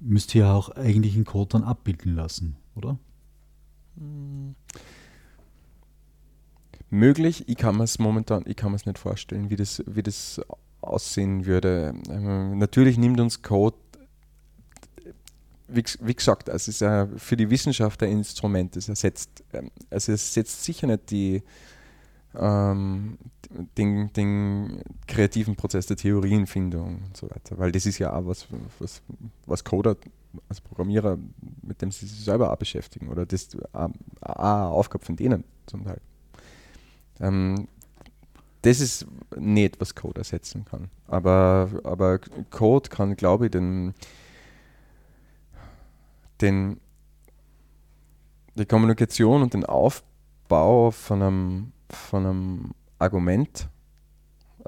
Müsst 0.00 0.34
ihr 0.34 0.40
ja 0.40 0.54
auch 0.54 0.70
eigentlich 0.70 1.14
einen 1.14 1.24
Code 1.24 1.50
dann 1.50 1.62
abbilden 1.62 2.16
lassen, 2.16 2.56
oder? 2.74 2.98
Mhm 3.94 4.56
möglich. 6.92 7.44
Ich 7.48 7.56
kann 7.56 7.76
mir 7.76 7.84
es 7.84 7.98
momentan, 7.98 8.44
ich 8.46 8.56
kann 8.56 8.70
mir 8.70 8.78
nicht 8.84 8.98
vorstellen, 8.98 9.50
wie 9.50 9.56
das, 9.56 9.82
wie 9.86 10.02
das 10.02 10.40
aussehen 10.80 11.46
würde. 11.46 11.94
Ähm, 12.08 12.58
natürlich 12.58 12.98
nimmt 12.98 13.18
uns 13.18 13.42
Code, 13.42 13.76
wie, 15.68 15.84
wie 16.00 16.14
gesagt, 16.14 16.48
es 16.48 16.68
ist 16.68 16.80
ja 16.82 17.08
für 17.16 17.36
die 17.36 17.48
Wissenschaft 17.48 18.02
ein 18.02 18.10
Instrument. 18.10 18.76
Es 18.76 18.88
ersetzt, 18.88 19.42
ähm, 19.54 19.70
also 19.90 20.12
es 20.12 20.34
setzt 20.34 20.64
sicher 20.64 20.86
nicht 20.86 21.10
die, 21.10 21.42
ähm, 22.34 23.18
den, 23.78 24.12
den, 24.12 24.82
kreativen 25.06 25.56
Prozess 25.56 25.86
der 25.86 25.96
Theorienfindung 25.96 27.02
und 27.06 27.16
so 27.16 27.30
weiter, 27.30 27.58
weil 27.58 27.72
das 27.72 27.86
ist 27.86 27.98
ja 27.98 28.14
auch 28.14 28.26
was, 28.26 28.46
was, 28.78 29.02
was 29.46 29.64
Coder 29.64 29.96
als 30.48 30.60
Programmierer, 30.60 31.18
mit 31.62 31.80
dem 31.80 31.90
sie 31.90 32.06
sich 32.06 32.24
selber 32.24 32.52
auch 32.52 32.56
beschäftigen 32.56 33.08
oder 33.08 33.26
das 33.26 33.42
ist 33.42 33.74
auch 33.74 33.90
eine 34.20 34.66
Aufgabe 34.68 35.04
von 35.04 35.16
denen 35.16 35.44
zum 35.66 35.84
Teil. 35.84 36.00
Ähm, 37.22 37.68
das 38.62 38.80
ist 38.80 39.06
nicht, 39.36 39.80
was 39.80 39.94
Code 39.94 40.20
ersetzen 40.20 40.64
kann. 40.64 40.90
Aber, 41.06 41.70
aber 41.84 42.18
Code 42.50 42.90
kann, 42.90 43.16
glaube 43.16 43.46
ich, 43.46 43.50
den, 43.52 43.94
den, 46.40 46.80
die 48.54 48.66
Kommunikation 48.66 49.42
und 49.42 49.54
den 49.54 49.64
Aufbau 49.64 50.90
von 50.90 51.22
einem, 51.22 51.72
von 51.88 52.26
einem 52.26 52.74
Argument, 52.98 53.68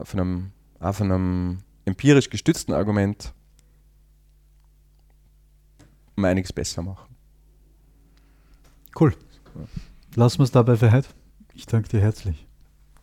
von 0.03 0.21
einem, 0.21 0.53
auch 0.81 0.95
von 0.95 1.13
einem 1.13 1.59
empirisch 1.85 2.31
gestützten 2.31 2.73
Argument 2.73 3.35
um 6.17 6.25
einiges 6.25 6.53
besser 6.53 6.83
machen. 6.83 7.15
Cool. 8.99 9.15
Lassen 10.15 10.39
wir 10.39 10.45
es 10.45 10.53
dabei 10.53 10.77
für 10.77 10.93
heute. 10.93 11.09
Ich 11.55 11.67
danke 11.67 11.89
dir 11.89 12.01
herzlich. 12.01 12.47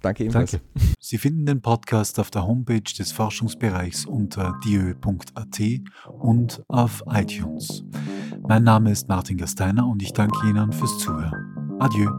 Danke 0.02 0.24
ebenfalls. 0.24 0.52
Danke. 0.52 0.66
Sie 1.00 1.18
finden 1.18 1.46
den 1.46 1.62
Podcast 1.62 2.20
auf 2.20 2.32
der 2.32 2.46
Homepage 2.46 2.82
des 2.82 3.12
Forschungsbereichs 3.12 4.06
unter 4.06 4.60
diö.at 4.66 5.60
und 6.08 6.64
auf 6.68 7.04
iTunes. 7.08 7.84
Mein 8.48 8.64
Name 8.64 8.92
ist 8.92 9.08
Martin 9.08 9.38
Gasteiner 9.38 9.88
und 9.88 10.02
ich 10.02 10.14
danke 10.14 10.48
Ihnen 10.48 10.72
fürs 10.72 10.98
Zuhören. 10.98 11.78
Adieu. 11.80 12.10